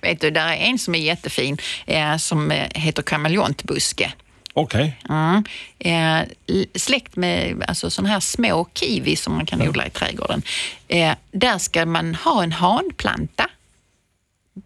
Vet 0.00 0.20
du, 0.20 0.30
där 0.30 0.48
är 0.48 0.56
en 0.56 0.78
som 0.78 0.94
är 0.94 0.98
jättefin 0.98 1.58
eh, 1.86 2.16
som 2.16 2.50
eh, 2.50 2.68
heter 2.74 3.02
kameleontbuske. 3.02 4.12
Okej. 4.58 4.96
Mm. 5.08 5.44
Eh, 5.78 6.28
släkt 6.74 7.16
med 7.16 7.64
alltså, 7.68 7.90
sådana 7.90 8.08
här 8.08 8.20
små 8.20 8.66
kiwi 8.74 9.16
som 9.16 9.34
man 9.34 9.46
kan 9.46 9.68
odla 9.68 9.86
i 9.86 9.90
trädgården. 9.90 10.42
Eh, 10.88 11.14
där 11.32 11.58
ska 11.58 11.86
man 11.86 12.14
ha 12.14 12.42
en 12.42 12.52
hanplanta. 12.52 13.50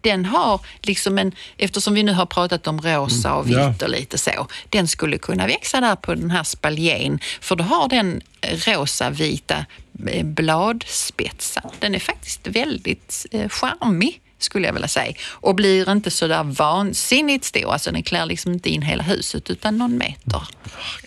Den 0.01 0.25
har 0.25 0.61
liksom 0.81 1.17
en, 1.17 1.31
eftersom 1.57 1.93
vi 1.93 2.03
nu 2.03 2.11
har 2.11 2.25
pratat 2.25 2.67
om 2.67 2.81
rosa 2.81 3.33
och 3.33 3.49
vitt 3.49 3.55
Ja. 3.57 3.73
och 3.81 3.89
lite 3.89 4.17
så, 4.17 4.47
den 4.69 4.87
skulle 4.87 5.17
kunna 5.17 5.47
växa 5.47 5.81
där 5.81 5.95
på 5.95 6.15
den 6.15 6.31
här 6.31 6.43
spaljen 6.43 7.19
för 7.41 7.55
då 7.55 7.63
har 7.63 7.89
den 7.89 8.21
rosa-vita 8.43 9.65
eh, 10.07 10.25
bladspetsar. 10.25 11.71
Den 11.79 11.95
är 11.95 11.99
faktiskt 11.99 12.47
väldigt 12.47 13.25
eh, 13.31 13.49
charmig 13.49 14.21
skulle 14.43 14.67
jag 14.67 14.73
vilja 14.73 14.87
säga 14.87 15.13
och 15.29 15.55
blir 15.55 15.89
inte 15.91 16.11
så 16.11 16.27
där 16.27 16.43
vansinnigt 16.43 17.45
stor. 17.45 17.73
Alltså 17.73 17.91
den 17.91 18.03
klär 18.03 18.25
liksom 18.25 18.53
inte 18.53 18.69
in 18.69 18.81
hela 18.81 19.03
huset 19.03 19.49
utan 19.49 19.77
någon 19.77 19.97
meter. 19.97 20.41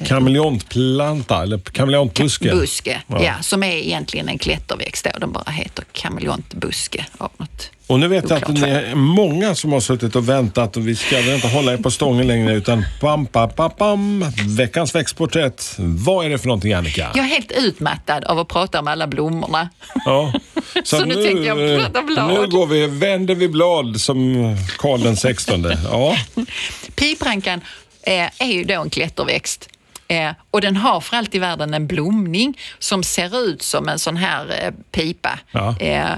Kameleontplanta 0.06 1.42
eller 1.42 1.58
kameleontbuske. 1.58 2.50
Buske, 2.50 3.02
Ja. 3.06 3.22
ja. 3.24 3.42
som 3.42 3.62
är 3.62 3.72
egentligen 3.76 4.28
en 4.28 4.38
klätterväxt 4.38 5.06
då. 5.12 5.18
Den 5.18 5.32
bara 5.32 5.50
heter 5.50 5.84
kameleontbuske 5.92 7.06
av 7.18 7.30
något. 7.36 7.70
Och 7.86 8.00
nu 8.00 8.08
vet 8.08 8.30
jag 8.30 8.42
att 8.42 8.48
ni 8.48 8.60
är 8.60 8.94
många 8.94 9.54
som 9.54 9.72
har 9.72 9.80
suttit 9.80 10.16
och 10.16 10.28
väntat 10.28 10.76
och 10.76 10.88
vi 10.88 10.96
ska 10.96 11.16
väl 11.16 11.34
inte 11.34 11.48
hålla 11.48 11.72
er 11.72 11.76
på 11.76 11.90
stången 11.90 12.26
längre 12.26 12.54
utan 12.54 12.84
pam, 13.00 13.26
pam, 13.26 13.50
pam, 13.50 13.70
pam. 13.70 14.24
Veckans 14.46 14.94
växtporträtt. 14.94 15.74
Vad 15.78 16.26
är 16.26 16.30
det 16.30 16.38
för 16.38 16.46
någonting 16.46 16.72
Annika? 16.72 17.10
Jag 17.14 17.24
är 17.24 17.28
helt 17.28 17.52
utmattad 17.52 18.24
av 18.24 18.38
att 18.38 18.48
prata 18.48 18.80
om 18.80 18.88
alla 18.88 19.06
blommorna. 19.06 19.68
Ja. 20.04 20.32
Så 20.84 21.04
nu 21.04 21.14
tänker 21.14 21.42
jag 21.42 21.80
prata 21.80 22.02
blad. 22.02 22.28
Nu 22.28 22.46
går 22.46 22.66
vi, 22.66 22.86
vänder 22.86 23.34
vi 23.34 23.48
blad 23.48 24.00
som 24.00 24.56
Karl 24.78 25.02
den 25.02 25.16
16. 25.16 25.66
Ja. 25.90 26.16
Piprankan 26.94 27.60
eh, 28.02 28.30
är 28.38 28.52
ju 28.52 28.64
då 28.64 28.82
en 28.82 28.90
klätterväxt. 28.90 29.68
Eh, 30.08 30.30
och 30.50 30.60
den 30.60 30.76
har 30.76 31.00
för 31.00 31.16
allt 31.16 31.34
i 31.34 31.38
världen 31.38 31.74
en 31.74 31.86
blomning 31.86 32.58
som 32.78 33.02
ser 33.02 33.38
ut 33.38 33.62
som 33.62 33.88
en 33.88 33.98
sån 33.98 34.16
här 34.16 34.46
eh, 34.62 34.72
pipa. 34.92 35.38
Ja. 35.52 35.78
Eh, 35.80 36.10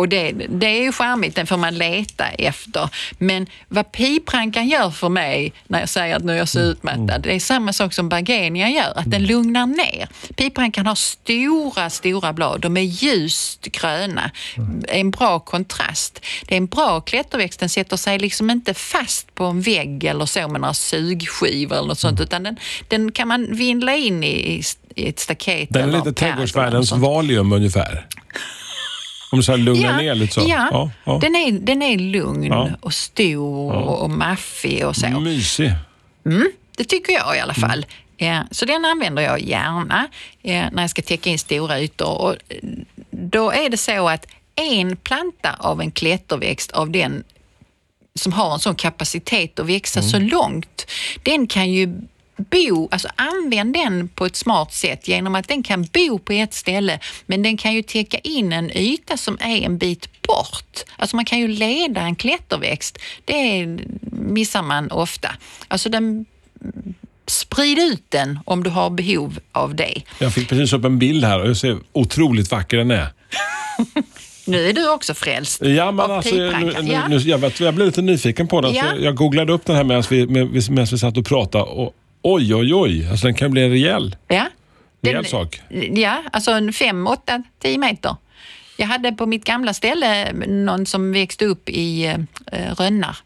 och 0.00 0.08
det, 0.08 0.32
det 0.48 0.66
är 0.66 0.82
ju 0.82 0.92
charmigt, 0.92 1.36
den 1.36 1.46
får 1.46 1.56
man 1.56 1.74
leta 1.74 2.28
efter. 2.28 2.88
Men 3.18 3.46
vad 3.68 3.92
piprankan 3.92 4.68
gör 4.68 4.90
för 4.90 5.08
mig 5.08 5.52
när 5.66 5.80
jag 5.80 5.88
säger 5.88 6.16
att 6.16 6.24
nu 6.24 6.32
är 6.32 6.36
jag 6.36 6.48
så 6.48 6.60
utmattad, 6.60 7.22
det 7.22 7.34
är 7.34 7.40
samma 7.40 7.72
sak 7.72 7.92
som 7.94 8.08
bergenia 8.08 8.68
gör, 8.68 8.92
att 8.98 9.10
den 9.10 9.26
lugnar 9.26 9.66
ner. 9.66 10.08
Piprankan 10.34 10.86
har 10.86 10.94
stora, 10.94 11.90
stora 11.90 12.32
blad. 12.32 12.60
De 12.60 12.76
är 12.76 12.80
ljust 12.80 13.62
gröna. 13.62 14.30
En 14.88 15.10
bra 15.10 15.38
kontrast. 15.38 16.26
Det 16.46 16.54
är 16.54 16.58
en 16.58 16.66
bra 16.66 17.00
klätterväxt. 17.00 17.60
Den 17.60 17.68
sätter 17.68 17.96
sig 17.96 18.18
liksom 18.18 18.50
inte 18.50 18.74
fast 18.74 19.34
på 19.34 19.44
en 19.44 19.60
vägg 19.60 20.04
eller 20.04 20.26
så 20.26 20.48
med 20.48 20.60
några 20.60 20.74
sugskivor 20.74 21.76
eller 21.76 21.88
något 21.88 21.98
sånt, 21.98 22.20
utan 22.20 22.42
den, 22.42 22.56
den 22.88 23.12
kan 23.12 23.28
man 23.28 23.56
vindla 23.56 23.96
in 23.96 24.24
i, 24.24 24.62
i 24.94 25.08
ett 25.08 25.18
staket. 25.18 25.68
Den 25.70 25.88
är 25.88 25.92
lite 25.92 26.12
trädgårdsvärldens 26.12 26.92
valium 26.92 27.52
ungefär. 27.52 28.06
Om 29.30 29.42
så 29.42 29.52
här 29.52 29.58
lugnar 29.58 29.96
ner 29.96 30.14
lite 30.14 30.34
så. 30.34 30.40
Ja, 30.40 30.68
Ja, 30.72 30.90
ja. 31.04 31.18
Den, 31.22 31.36
är, 31.36 31.52
den 31.52 31.82
är 31.82 31.98
lugn 31.98 32.44
Ja. 32.44 32.68
och 32.80 32.94
stor 32.94 33.72
och 33.72 34.10
maffig 34.10 34.86
och 34.86 34.96
så. 34.96 35.06
Mysig. 35.20 35.72
Det 36.76 36.84
tycker 36.84 37.12
jag 37.12 37.36
i 37.36 37.40
alla 37.40 37.54
fall. 37.54 37.86
Ja, 38.16 38.42
så 38.50 38.64
den 38.64 38.84
använder 38.84 39.22
jag 39.22 39.40
gärna 39.40 40.08
när 40.42 40.80
jag 40.80 40.90
ska 40.90 41.02
täcka 41.02 41.30
in 41.30 41.38
stora 41.38 41.80
ytor. 41.80 42.18
Och 42.20 42.32
eh, 42.48 42.56
då 43.10 43.50
är 43.50 43.68
det 43.70 43.76
så 43.76 44.08
att 44.08 44.26
en 44.54 44.96
planta 44.96 45.56
av 45.58 45.80
en 45.80 45.90
klätterväxt 45.90 46.70
av 46.72 46.90
den 46.90 47.24
som 48.14 48.32
har 48.32 48.52
en 48.54 48.58
sån 48.60 48.74
kapacitet 48.74 49.58
att 49.58 49.66
växa 49.66 50.02
så 50.02 50.18
långt, 50.18 50.86
den 51.22 51.46
kan 51.46 51.70
ju 51.72 51.94
bo, 52.50 52.88
alltså 52.90 53.08
använd 53.16 53.74
den 53.74 54.08
på 54.08 54.26
ett 54.26 54.36
smart 54.36 54.72
sätt 54.72 55.08
genom 55.08 55.34
att 55.34 55.48
den 55.48 55.62
kan 55.62 55.82
bo 55.82 56.18
på 56.18 56.32
ett 56.32 56.54
ställe 56.54 56.98
men 57.26 57.42
den 57.42 57.56
kan 57.56 57.74
ju 57.74 57.82
täcka 57.82 58.18
in 58.18 58.52
en 58.52 58.76
yta 58.76 59.16
som 59.16 59.38
är 59.40 59.62
en 59.62 59.78
bit 59.78 60.22
bort. 60.22 60.80
Alltså 60.96 61.16
man 61.16 61.24
kan 61.24 61.38
ju 61.38 61.48
leda 61.48 62.00
en 62.00 62.16
klätterväxt. 62.16 62.98
Det 63.24 63.66
missar 64.12 64.62
man 64.62 64.90
ofta. 64.90 65.28
Alltså 65.68 65.88
den, 65.88 66.26
sprid 67.26 67.78
ut 67.78 68.04
den 68.08 68.38
om 68.44 68.62
du 68.62 68.70
har 68.70 68.90
behov 68.90 69.38
av 69.52 69.74
det. 69.74 70.02
Jag 70.18 70.34
fick 70.34 70.48
precis 70.48 70.72
upp 70.72 70.84
en 70.84 70.98
bild 70.98 71.24
här 71.24 71.40
och 71.40 71.48
jag 71.48 71.56
ser 71.56 71.78
otroligt 71.92 72.50
vacker 72.50 72.76
den 72.76 72.90
är. 72.90 73.08
Nu 74.46 74.68
är 74.68 74.72
du 74.72 74.90
också 74.90 75.14
frälst 75.14 75.62
Ja, 75.62 75.90
men 75.90 76.04
av 76.04 76.10
alltså, 76.10 76.34
nu, 76.34 76.50
nu, 76.82 76.92
Ja. 76.92 77.08
nu, 77.08 77.16
jag, 77.16 77.38
vet, 77.38 77.60
jag 77.60 77.74
blev 77.74 77.86
lite 77.86 78.02
nyfiken 78.02 78.48
på 78.48 78.60
den 78.60 78.74
Ja. 78.74 78.84
så 78.90 79.02
jag 79.02 79.14
googlade 79.14 79.52
upp 79.52 79.64
den 79.64 79.76
här 79.76 79.84
medan 79.84 80.02
vi, 80.10 80.26
med, 80.26 80.48
vi 80.48 80.86
satt 80.86 81.16
och 81.16 81.26
pratade 81.26 81.64
och 81.64 81.94
oj, 82.22 82.54
oj, 82.54 82.74
oj. 82.74 83.08
Alltså 83.10 83.26
den 83.26 83.34
kan 83.34 83.50
bli 83.50 83.62
en 83.64 83.70
rejäl, 83.70 84.16
Ja. 84.28 84.46
rejäl 85.02 85.24
sak. 85.26 85.60
Ja, 85.92 86.22
alltså 86.32 86.50
en 86.50 86.72
fem, 86.72 87.06
åtta, 87.06 87.42
tio 87.62 87.78
meter. 87.78 88.16
Jag 88.76 88.86
hade 88.86 89.12
på 89.12 89.26
mitt 89.26 89.44
gamla 89.44 89.74
ställe 89.74 90.32
någon 90.46 90.86
som 90.86 91.12
växte 91.12 91.44
upp 91.44 91.68
i 91.68 92.04
eh, 92.52 92.74
rönnar. 92.78 93.16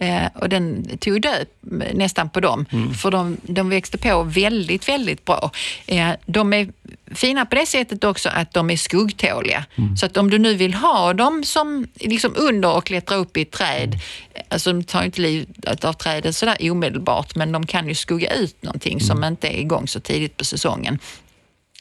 Eh, 0.00 0.26
och 0.34 0.48
den 0.48 0.86
tog 0.98 1.20
död 1.22 1.46
nästan 1.94 2.30
på 2.30 2.40
dem, 2.40 2.66
Mm. 2.72 2.94
för 2.94 3.10
de, 3.10 3.36
de 3.42 3.68
växte 3.68 3.98
på 3.98 4.22
väldigt, 4.22 4.88
väldigt 4.88 5.24
bra. 5.24 5.50
Eh, 5.86 6.10
de 6.26 6.52
är 6.52 6.68
fina 7.14 7.46
på 7.46 7.54
det 7.54 7.66
sättet 7.66 8.04
också 8.04 8.28
att 8.28 8.52
de 8.54 8.70
är 8.70 8.76
skuggtåliga. 8.76 9.64
Så 10.00 10.06
att 10.06 10.16
om 10.16 10.30
du 10.30 10.38
nu 10.38 10.54
vill 10.54 10.74
ha 10.74 11.12
dem 11.14 11.44
som 11.44 11.86
liksom 11.94 12.32
under 12.36 12.76
och 12.76 12.84
klättra 12.86 13.16
upp 13.16 13.36
i 13.36 13.42
ett 13.42 13.50
träd, 13.50 13.98
alltså 14.48 14.72
de 14.72 14.84
tar 14.84 15.02
inte 15.02 15.20
livet 15.20 15.84
av 15.84 15.92
trädet 15.92 16.36
sådär 16.36 16.56
omedelbart, 16.70 17.34
men 17.34 17.52
de 17.52 17.66
kan 17.66 17.88
ju 17.88 17.94
skugga 17.94 18.32
ut 18.34 18.62
någonting 18.62 19.00
som 19.00 19.24
inte 19.24 19.48
är 19.48 19.60
igång 19.60 19.88
så 19.88 20.00
tidigt 20.00 20.36
på 20.36 20.44
säsongen. 20.44 20.98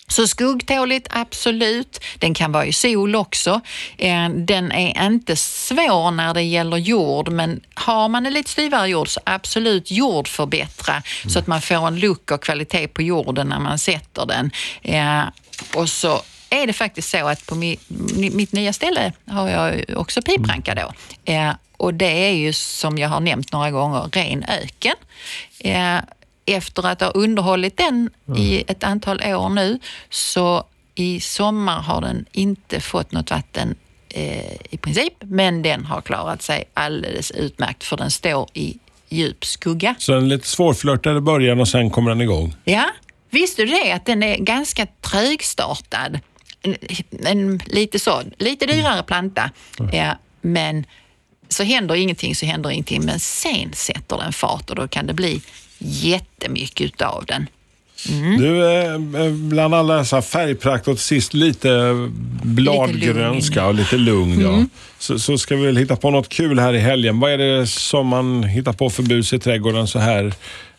Så 0.10 0.28
skuggtåligt, 0.28 1.08
absolut. 1.10 2.00
Den 2.20 2.34
kan 2.34 2.52
vara 2.52 2.66
i 2.66 2.74
sol 2.74 3.16
också. 3.16 3.62
Eh, 3.98 4.30
den 4.30 4.72
är 4.72 5.06
inte 5.06 5.36
svår 5.36 6.12
när 6.12 6.34
det 6.34 6.42
gäller 6.42 6.78
jord, 6.78 7.30
men 7.30 7.62
har 7.74 8.10
man 8.10 8.26
en 8.26 8.34
lite 8.34 8.50
styvare 8.50 8.88
jord 8.88 9.10
så 9.10 9.20
absolut 9.24 9.92
jordförbättra 9.92 11.04
så 11.28 11.40
att 11.40 11.48
man 11.48 11.62
får 11.62 11.88
en 11.88 12.00
look 12.00 12.32
och 12.32 12.44
kvalitet 12.44 12.88
på 12.88 13.02
jorden 13.02 13.48
när 13.48 13.60
man 13.60 13.80
sätter 13.80 14.26
den. 14.26 14.52
Eh, 14.82 15.24
och 15.76 15.90
så 15.90 16.22
är 16.50 16.68
det 16.68 16.74
faktiskt 16.74 17.10
så 17.10 17.28
att 17.28 17.46
på 17.46 17.56
mitt 17.56 18.52
nya 18.52 18.74
ställe 18.74 19.14
har 19.28 19.50
jag 19.50 19.84
också 19.98 20.22
pipranka 20.22 20.76
då. 20.76 20.94
Eh, 21.32 21.52
och 21.78 21.94
det 21.94 22.28
är 22.28 22.34
ju 22.34 22.54
som 22.54 22.98
jag 22.98 23.10
har 23.10 23.20
nämnt 23.20 23.52
några 23.52 23.72
gånger 23.72 24.10
ren 24.12 24.44
öken. 24.44 24.96
Efter 26.54 26.88
att 26.88 27.02
ha 27.02 27.10
underhållit 27.10 27.78
den 27.78 28.10
i 28.38 28.64
ett 28.68 28.84
antal 28.84 29.22
år 29.24 29.50
nu 29.50 29.80
så 30.10 30.64
i 30.96 31.20
sommar 31.20 31.82
har 31.82 32.02
den 32.02 32.26
inte 32.32 32.80
fått 32.80 33.12
något 33.12 33.32
vatten 33.32 33.76
eh, 34.10 34.54
i 34.70 34.78
princip, 34.82 35.14
men 35.20 35.62
den 35.62 35.86
har 35.86 36.02
klarat 36.02 36.42
sig 36.42 36.64
alldeles 36.74 37.32
utmärkt 37.32 37.84
för 37.84 37.98
den 37.98 38.12
står 38.12 38.48
i 38.54 38.78
djup 39.10 39.46
skugga. 39.46 39.96
Så 39.98 40.14
en 40.14 40.30
lite 40.30 40.48
svårflörtad 40.48 41.18
i 41.18 41.22
början 41.22 41.60
och 41.60 41.68
sen 41.68 41.90
kommer 41.90 42.10
den 42.10 42.22
igång. 42.22 42.56
Ja, 42.64 42.90
visste 43.30 43.62
du 43.62 43.72
det 43.72 43.92
att 43.92 44.06
den 44.06 44.24
är 44.24 44.38
ganska 44.38 44.86
trögstartad? 44.86 46.20
En, 46.62 46.76
en, 47.26 47.60
lite 47.66 48.00
så, 48.00 48.22
lite 48.38 48.66
dyrare 48.66 49.04
planta, 49.04 49.52
ja, 49.92 50.18
men 50.42 50.86
så 51.50 51.64
händer 51.64 51.96
ingenting 51.96 52.36
så 52.36 52.46
händer 52.46 52.70
ingenting. 52.70 53.06
Men 53.06 53.20
sen 53.20 53.74
sätter 53.74 54.18
den 54.18 54.34
fart 54.34 54.70
och 54.70 54.76
då 54.76 54.88
kan 54.88 55.08
det 55.08 55.14
bli 55.14 55.42
jättemycket 55.80 56.82
utav 56.82 57.26
den. 57.28 57.48
Du, 58.38 58.72
eh, 58.82 59.30
bland 59.32 59.76
alla 59.76 59.98
dessa 59.98 60.22
färgprakt 60.22 60.88
och 60.88 61.00
sist 61.00 61.34
lite 61.34 61.94
bladgrönska 62.44 63.66
och 63.66 63.74
lite 63.74 63.98
lugn. 63.98 64.42
Ja. 64.42 64.66
Så, 65.00 65.20
så 65.20 65.38
ska 65.38 65.56
vi 65.56 65.66
väl 65.66 65.78
hitta 65.78 65.96
på 65.96 66.10
något 66.12 66.30
kul 66.30 66.60
här 66.60 66.74
i 66.74 66.80
helgen. 66.80 67.20
Vad 67.20 67.32
är 67.32 67.38
det 67.38 67.68
som 67.68 68.08
man 68.08 68.44
hittar 68.44 68.74
på 68.74 68.90
för 68.90 69.04
bus 69.04 69.34
i 69.34 69.40
trädgården 69.40 69.88
så 69.88 70.00
här 70.00 70.34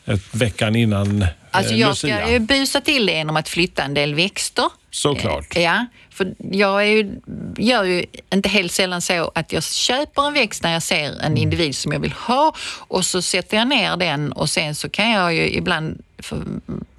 ett 0.06 0.22
veckan 0.34 0.76
innan 0.76 1.24
Alltså 1.50 1.72
eh, 1.74 1.80
jag 1.80 1.88
Lucia? 1.88 2.26
ska 2.26 2.38
busa 2.38 2.80
till 2.80 3.06
det 3.06 3.12
genom 3.12 3.36
att 3.36 3.48
flytta 3.48 3.82
en 3.82 3.94
del 3.94 4.14
växter. 4.14 4.64
Såklart. 4.90 5.56
Eh, 5.56 5.62
Ja, 5.62 5.86
för 6.20 6.34
jag 6.50 6.82
är 6.82 6.86
ju, 6.86 7.20
gör 7.56 7.84
ju 7.84 8.04
inte 8.32 8.48
helt 8.48 8.72
sällan 8.72 9.02
så 9.02 9.32
att 9.34 9.52
jag 9.52 9.62
köper 9.62 10.26
en 10.26 10.34
växt 10.34 10.62
när 10.62 10.72
jag 10.72 10.82
ser 10.82 11.20
en 11.20 11.36
individ 11.36 11.76
som 11.76 11.92
jag 11.92 12.00
vill 12.00 12.12
ha 12.12 12.54
och 12.78 13.04
så 13.04 13.22
sätter 13.22 13.56
jag 13.56 13.68
ner 13.68 13.96
den 13.96 14.32
och 14.32 14.50
sen 14.50 14.74
så 14.74 14.88
kan 14.88 15.10
jag 15.10 15.34
ju 15.34 15.50
ibland 15.50 16.02
för, 16.18 16.44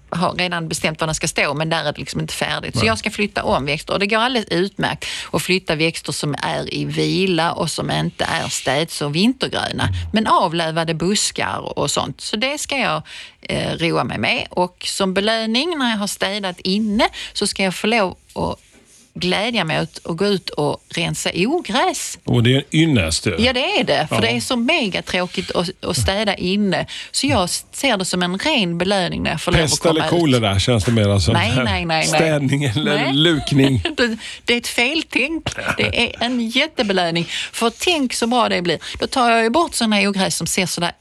har 0.09 0.33
redan 0.33 0.67
bestämt 0.67 0.99
var 0.99 1.07
den 1.07 1.15
ska 1.15 1.27
stå 1.27 1.53
men 1.53 1.69
där 1.69 1.79
är 1.79 1.93
det 1.93 1.99
liksom 1.99 2.21
inte 2.21 2.33
färdigt. 2.33 2.79
Så 2.79 2.85
jag 2.85 2.97
ska 2.97 3.09
flytta 3.09 3.43
om 3.43 3.65
växter 3.65 3.93
och 3.93 3.99
det 3.99 4.07
går 4.07 4.17
alldeles 4.17 4.49
utmärkt 4.49 5.05
att 5.31 5.41
flytta 5.41 5.75
växter 5.75 6.11
som 6.11 6.35
är 6.41 6.73
i 6.73 6.85
vila 6.85 7.51
och 7.51 7.71
som 7.71 7.91
inte 7.91 8.23
är 8.23 8.49
städs 8.49 9.01
och 9.01 9.15
vintergröna. 9.15 9.89
Men 10.13 10.27
avlövade 10.27 10.93
buskar 10.93 11.79
och 11.79 11.91
sånt. 11.91 12.21
Så 12.21 12.35
det 12.35 12.57
ska 12.57 12.77
jag 12.77 13.01
eh, 13.41 13.75
roa 13.75 14.03
mig 14.03 14.17
med 14.17 14.47
och 14.49 14.83
som 14.85 15.13
belöning 15.13 15.77
när 15.77 15.89
jag 15.89 15.97
har 15.97 16.07
städat 16.07 16.59
inne 16.59 17.09
så 17.33 17.47
ska 17.47 17.63
jag 17.63 17.75
få 17.75 17.87
lov 17.87 18.17
att 18.33 18.70
glädja 19.13 19.63
mig 19.63 19.81
åt 19.81 19.99
att 20.03 20.17
gå 20.17 20.25
ut 20.25 20.49
och 20.49 20.83
rensa 20.95 21.29
ogräs. 21.35 22.19
Och 22.23 22.43
det 22.43 22.53
är 22.53 22.57
en 22.57 22.63
ynnest. 22.71 23.25
Ja, 23.25 23.53
det 23.53 23.79
är 23.79 23.83
det. 23.83 24.07
För 24.09 24.15
Ja. 24.15 24.21
det 24.21 24.27
är 24.29 24.39
så 24.41 24.55
megatråkigt 24.55 25.51
att, 25.51 25.69
att 25.85 25.97
städa 25.97 26.35
inne. 26.35 26.85
Så 27.11 27.27
jag 27.27 27.49
ser 27.49 27.97
det 27.97 28.05
som 28.05 28.23
en 28.23 28.37
ren 28.37 28.77
belöning 28.77 29.23
när 29.23 29.31
jag 29.31 29.41
får 29.41 29.51
lov 29.51 29.61
att 29.61 29.69
Pest 29.69 29.81
komma 29.81 29.99
eller 29.99 30.09
kolera 30.09 30.59
känns 30.59 30.85
det 30.85 30.91
mer 30.91 31.19
som. 31.19 31.33
Nej, 31.33 31.51
nej, 31.55 31.63
nej, 31.65 31.85
nej. 31.85 32.03
Städning 32.07 32.63
eller 32.63 32.95
Nej. 32.95 33.13
lukning. 33.13 33.83
Det 34.45 34.53
är 34.53 34.57
ett 34.57 34.67
feltänk. 34.67 35.43
Det 35.77 36.03
är 36.03 36.15
en 36.25 36.49
jättebelöning. 36.49 37.25
För 37.51 37.69
tänk 37.79 38.13
så 38.13 38.27
bra 38.27 38.49
det 38.49 38.61
blir. 38.61 38.79
Då 38.99 39.07
tar 39.07 39.31
jag 39.31 39.43
ju 39.43 39.49
bort 39.49 39.75
sådana 39.75 40.09
ogräs 40.09 40.37
som 40.37 40.47
ser 40.47 40.65
sådär 40.65 40.91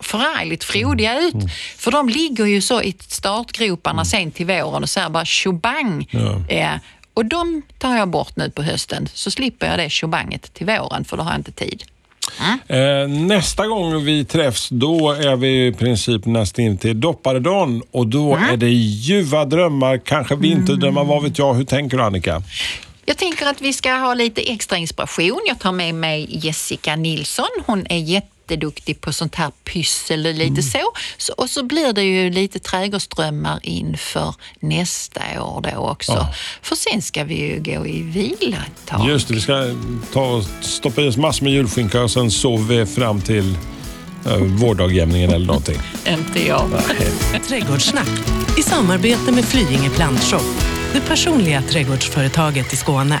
förargligt 0.00 0.64
frodiga 0.64 1.20
ut. 1.20 1.34
För 1.76 1.90
de 1.90 2.08
ligger 2.08 2.44
ju 2.44 2.60
så 2.60 2.82
i 2.82 2.94
startgroparna 3.08 4.04
sen 4.04 4.30
till 4.30 4.46
våren 4.46 4.82
och 4.82 4.88
säger 4.90 5.08
bara 5.08 5.24
tjobang. 5.24 6.08
Ja. 6.10 6.44
Eh, 6.48 6.70
och 7.14 7.24
de 7.24 7.62
tar 7.78 7.96
jag 7.96 8.08
bort 8.08 8.36
nu 8.36 8.50
på 8.50 8.62
hösten 8.62 9.08
så 9.14 9.30
slipper 9.30 9.66
jag 9.66 9.78
det 9.78 9.90
tjobanget 9.90 10.54
till 10.54 10.66
våren 10.66 11.04
för 11.04 11.16
då 11.16 11.22
har 11.22 11.30
jag 11.30 11.38
inte 11.38 11.52
tid. 11.52 11.82
Eh, 12.68 13.08
nästa 13.08 13.66
gång 13.66 14.04
vi 14.04 14.24
träffs, 14.24 14.68
då 14.68 15.10
är 15.12 15.36
vi 15.36 15.66
i 15.66 15.72
princip 15.72 16.26
nästan 16.26 16.78
till 16.78 17.00
dopparedagen 17.00 17.82
och 17.90 18.06
då 18.06 18.34
Mm. 18.34 18.50
är 18.50 18.56
det 18.56 18.70
ljuva 18.70 19.44
drömmar, 19.44 19.98
kanske 19.98 20.36
vinterdrömmar, 20.36 21.04
vad 21.04 21.22
vet 21.22 21.38
jag. 21.38 21.54
Hur 21.54 21.64
tänker 21.64 21.96
du 21.96 22.02
Annika? 22.02 22.42
Jag 23.04 23.16
tänker 23.16 23.46
att 23.46 23.60
vi 23.60 23.72
ska 23.72 23.92
ha 23.92 24.14
lite 24.14 24.40
extra 24.52 24.76
inspiration. 24.78 25.40
Jag 25.48 25.58
tar 25.58 25.72
med 25.72 25.94
mig 25.94 26.26
Jessica 26.30 26.96
Nilsson. 26.96 27.46
Hon 27.66 27.86
är 27.90 27.98
jätteduktig 28.46 29.00
på 29.00 29.12
sånt 29.12 29.34
här 29.34 29.50
pyssel 29.64 30.26
och 30.26 30.34
lite 30.34 30.62
så. 30.62 30.92
så. 31.18 31.32
Och 31.32 31.50
så 31.50 31.62
blir 31.62 31.92
det 31.92 32.02
ju 32.02 32.30
lite 32.30 32.58
trädgårdsdrömmar 32.58 33.60
inför 33.62 34.34
nästa 34.60 35.42
år 35.42 35.60
då 35.60 35.78
också. 35.78 36.12
Ja. 36.12 36.34
För 36.62 36.76
sen 36.76 37.02
ska 37.02 37.24
vi 37.24 37.34
ju 37.34 37.62
gå 37.62 37.86
i 37.86 38.02
vila 38.02 38.56
ett 38.56 38.86
tag. 38.86 39.08
Just 39.08 39.28
det, 39.28 39.34
vi 39.34 39.40
ska 39.40 39.74
ta 40.12 40.20
och 40.20 40.44
stoppa 40.60 41.02
i 41.02 41.08
oss 41.08 41.16
massor 41.16 41.44
med 41.44 41.52
julskinka 41.52 42.02
och 42.02 42.10
sen 42.10 42.30
sover 42.30 42.76
vi 42.76 42.86
fram 42.86 43.20
till 43.20 43.56
uh, 44.26 44.36
vårdagjämningen 44.36 45.30
eller 45.30 45.46
någonting. 45.46 45.78
Inte 46.06 46.46
jag. 46.46 46.70
Trädgårdssnack 47.48 48.08
i 48.58 48.62
samarbete 48.62 49.32
med 49.32 49.44
Flyinge 49.44 49.90
Plantshop, 49.90 50.44
det 50.92 51.00
personliga 51.00 51.62
trädgårdsföretaget 51.62 52.72
i 52.72 52.76
Skåne. 52.76 53.20